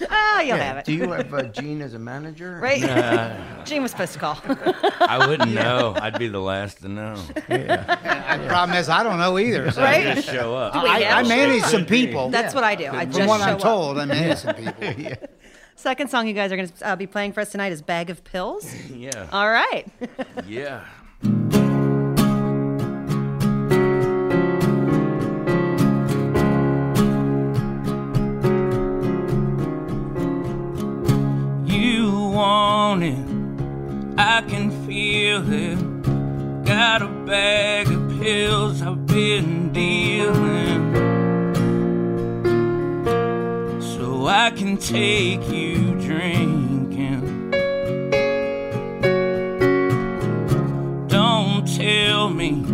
and 0.00 0.08
didn't 0.08 0.08
pick 0.08 0.10
'em 0.10 0.12
up. 0.12 0.36
Ah, 0.36 0.40
you'll 0.42 0.56
have 0.56 0.76
it. 0.78 0.84
Do 0.84 0.92
you 0.92 1.10
have 1.12 1.32
uh, 1.34 1.42
Jene 1.52 1.80
as 1.82 1.94
a 1.94 1.98
manager? 1.98 2.58
right? 2.62 2.80
Jene 3.64 3.82
was 3.82 3.90
supposed 3.92 4.12
to 4.14 4.18
call. 4.18 4.38
I 5.00 5.26
wouldn't 5.26 5.52
know. 5.52 5.94
I'd 6.00 6.18
be 6.18 6.28
the 6.28 6.40
last 6.40 6.80
to 6.82 6.88
know. 6.88 7.14
The 7.48 8.44
problem 8.48 8.76
is, 8.76 8.88
I 8.88 9.02
don't 9.02 9.18
know 9.18 9.38
either. 9.38 9.70
So 9.70 9.82
right? 9.82 10.14
Just 10.16 10.28
show 10.28 10.54
up. 10.54 10.74
we 10.74 10.88
I, 10.88 11.20
I 11.20 11.22
manage 11.22 11.62
some 11.62 11.86
people. 11.86 12.28
That's 12.30 12.54
what 12.54 12.64
I 12.64 12.74
do. 12.74 12.86
I 12.90 13.04
just 13.04 13.18
From 13.18 13.26
what 13.28 13.38
show 13.40 13.46
I'm 13.46 13.54
up. 13.54 13.60
told, 13.60 13.98
I 13.98 14.04
manage 14.04 14.38
some 14.38 14.54
people. 14.54 15.12
Second 15.78 16.08
song 16.10 16.26
you 16.26 16.32
guys 16.32 16.50
are 16.52 16.56
going 16.56 16.68
to 16.68 16.86
uh, 16.86 16.96
be 16.96 17.06
playing 17.06 17.32
for 17.32 17.40
us 17.40 17.50
tonight 17.52 17.70
is 17.70 17.82
Bag 17.82 18.08
of 18.10 18.24
Pills. 18.24 18.74
Yeah. 18.90 19.28
All 19.30 19.48
right. 19.50 19.86
Yeah. 20.46 20.84
I 34.18 34.42
can 34.48 34.70
feel 34.86 35.44
it. 35.52 36.64
Got 36.64 37.02
a 37.02 37.08
bag 37.26 37.86
of 37.88 38.18
pills 38.18 38.80
I've 38.80 39.06
been 39.06 39.72
dealing. 39.72 40.94
So 43.80 44.26
I 44.26 44.50
can 44.50 44.78
take 44.78 45.46
you 45.50 46.00
drinking. 46.00 47.50
Don't 51.08 51.68
tell 51.76 52.30
me 52.30 52.64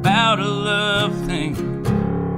about 0.00 0.38
a 0.40 0.48
love 0.48 1.14
thing. 1.26 1.82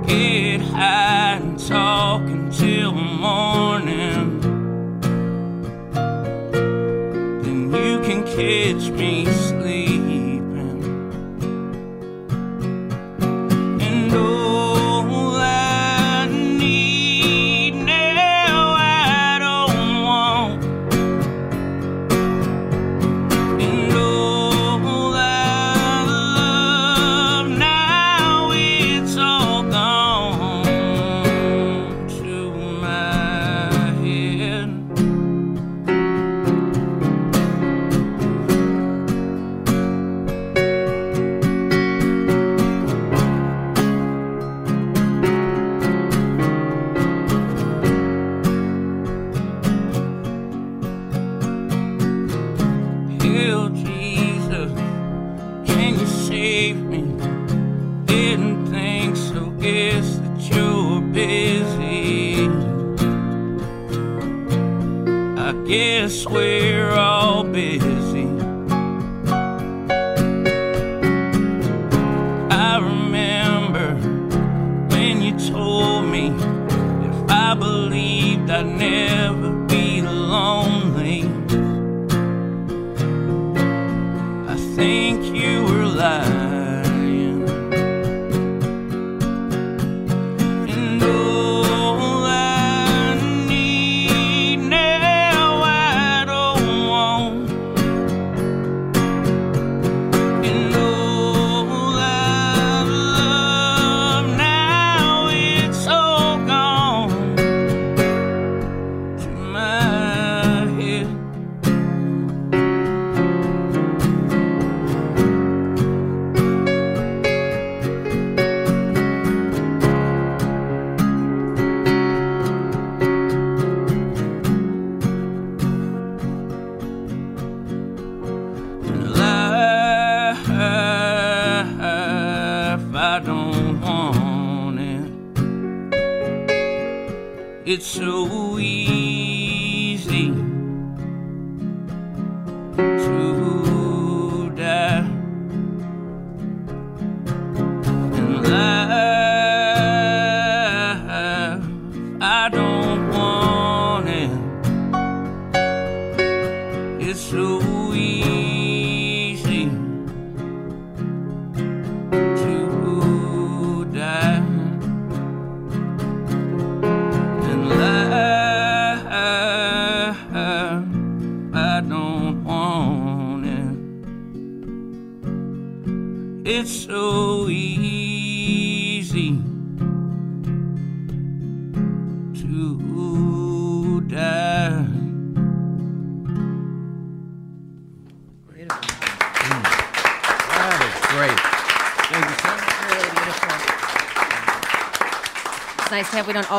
Get 0.05 0.63
high 0.63 1.37
and 1.37 1.59
talk 1.59 2.23
until 2.23 2.91
morning. 2.93 4.16
Catch 8.37 8.91
me 8.91 9.25
sleeping. 9.25 9.96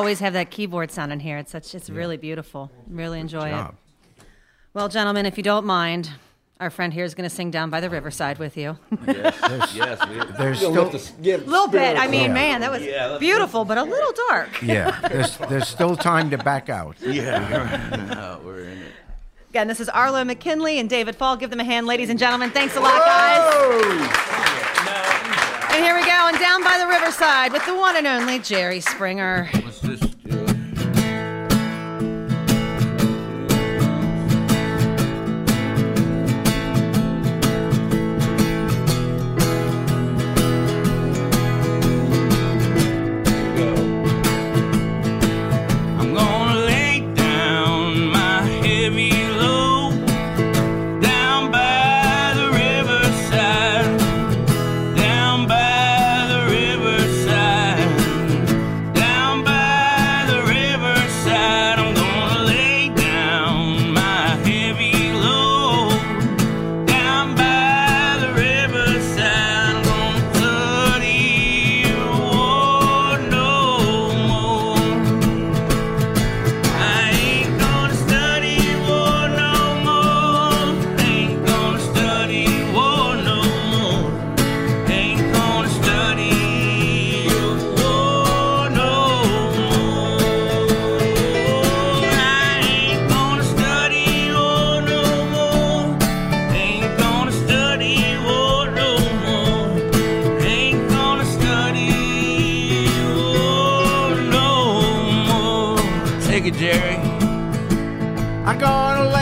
Always 0.08 0.20
have 0.22 0.32
that 0.34 0.50
keyboard 0.50 0.90
sound 0.90 1.12
in 1.12 1.20
here. 1.20 1.38
It's 1.38 1.52
such. 1.52 1.76
It's 1.76 1.90
really 1.90 2.16
beautiful. 2.16 2.72
Really 2.90 3.20
enjoy 3.20 3.48
it. 3.50 3.52
Job. 3.52 3.76
Well, 4.74 4.88
gentlemen, 4.88 5.26
if 5.26 5.36
you 5.36 5.44
don't 5.44 5.66
mind, 5.66 6.10
our 6.62 6.70
friend 6.70 6.94
here 6.94 7.04
is 7.04 7.14
going 7.14 7.28
to 7.30 7.36
sing 7.36 7.52
down 7.52 7.70
by 7.70 7.82
the 7.82 7.90
riverside 7.90 8.38
with 8.40 8.56
you. 8.56 8.78
yes, 9.06 10.00
we, 10.10 10.16
There's 10.38 10.62
you'll 10.62 10.72
still, 10.72 10.84
lift 10.84 10.96
us- 10.96 11.12
get 11.22 11.42
a 11.42 11.46
little 11.46 11.68
bit. 11.68 11.98
I 11.98 12.08
mean, 12.08 12.28
Yeah. 12.28 12.34
man, 12.34 12.62
that 12.62 12.72
was 12.72 12.84
Yeah, 12.86 13.08
let's- 13.08 13.20
beautiful, 13.20 13.66
but 13.66 13.78
a 13.78 13.84
little 13.84 14.14
dark. 14.30 14.62
yeah, 14.62 14.98
there's, 15.10 15.36
there's 15.50 15.68
still 15.78 15.98
time 15.98 16.30
to 16.30 16.38
back 16.38 16.70
out. 16.70 16.96
yeah. 17.02 18.08
no, 18.14 18.40
we're 18.46 18.62
in 18.64 18.78
it. 18.78 18.92
Again, 19.50 19.68
this 19.68 19.82
is 19.82 19.90
Arlo 19.90 20.24
McKinley 20.24 20.80
and 20.80 20.90
David 20.90 21.18
Fall. 21.18 21.36
Give 21.36 21.50
them 21.50 21.60
a 21.60 21.66
hand, 21.66 21.86
ladies 21.86 22.10
and 22.10 22.18
gentlemen. 22.18 22.52
Thanks 22.52 22.78
a 22.78 22.80
lot, 22.80 22.96
guys. 22.98 23.54
And 23.92 24.47
here 25.88 25.96
we 25.96 26.06
go, 26.06 26.28
and 26.28 26.38
down 26.38 26.62
by 26.66 26.78
the 26.78 26.86
riverside 26.86 27.54
with 27.54 27.66
the 27.66 27.74
one 27.74 27.96
and 27.96 28.06
only 28.06 28.40
Jerry 28.40 28.82
Springer. 28.82 29.50
Let's 29.54 29.80
just 29.80 30.17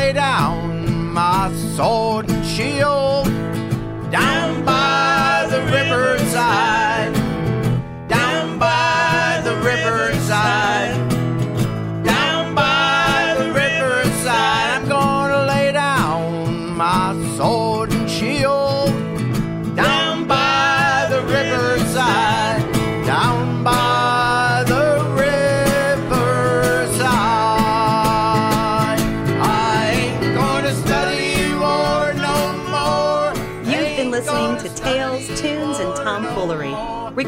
lay 0.05 0.13
down 0.13 1.13
my 1.13 1.51
sword 1.75 2.29
and 2.29 2.45
shield 2.45 3.24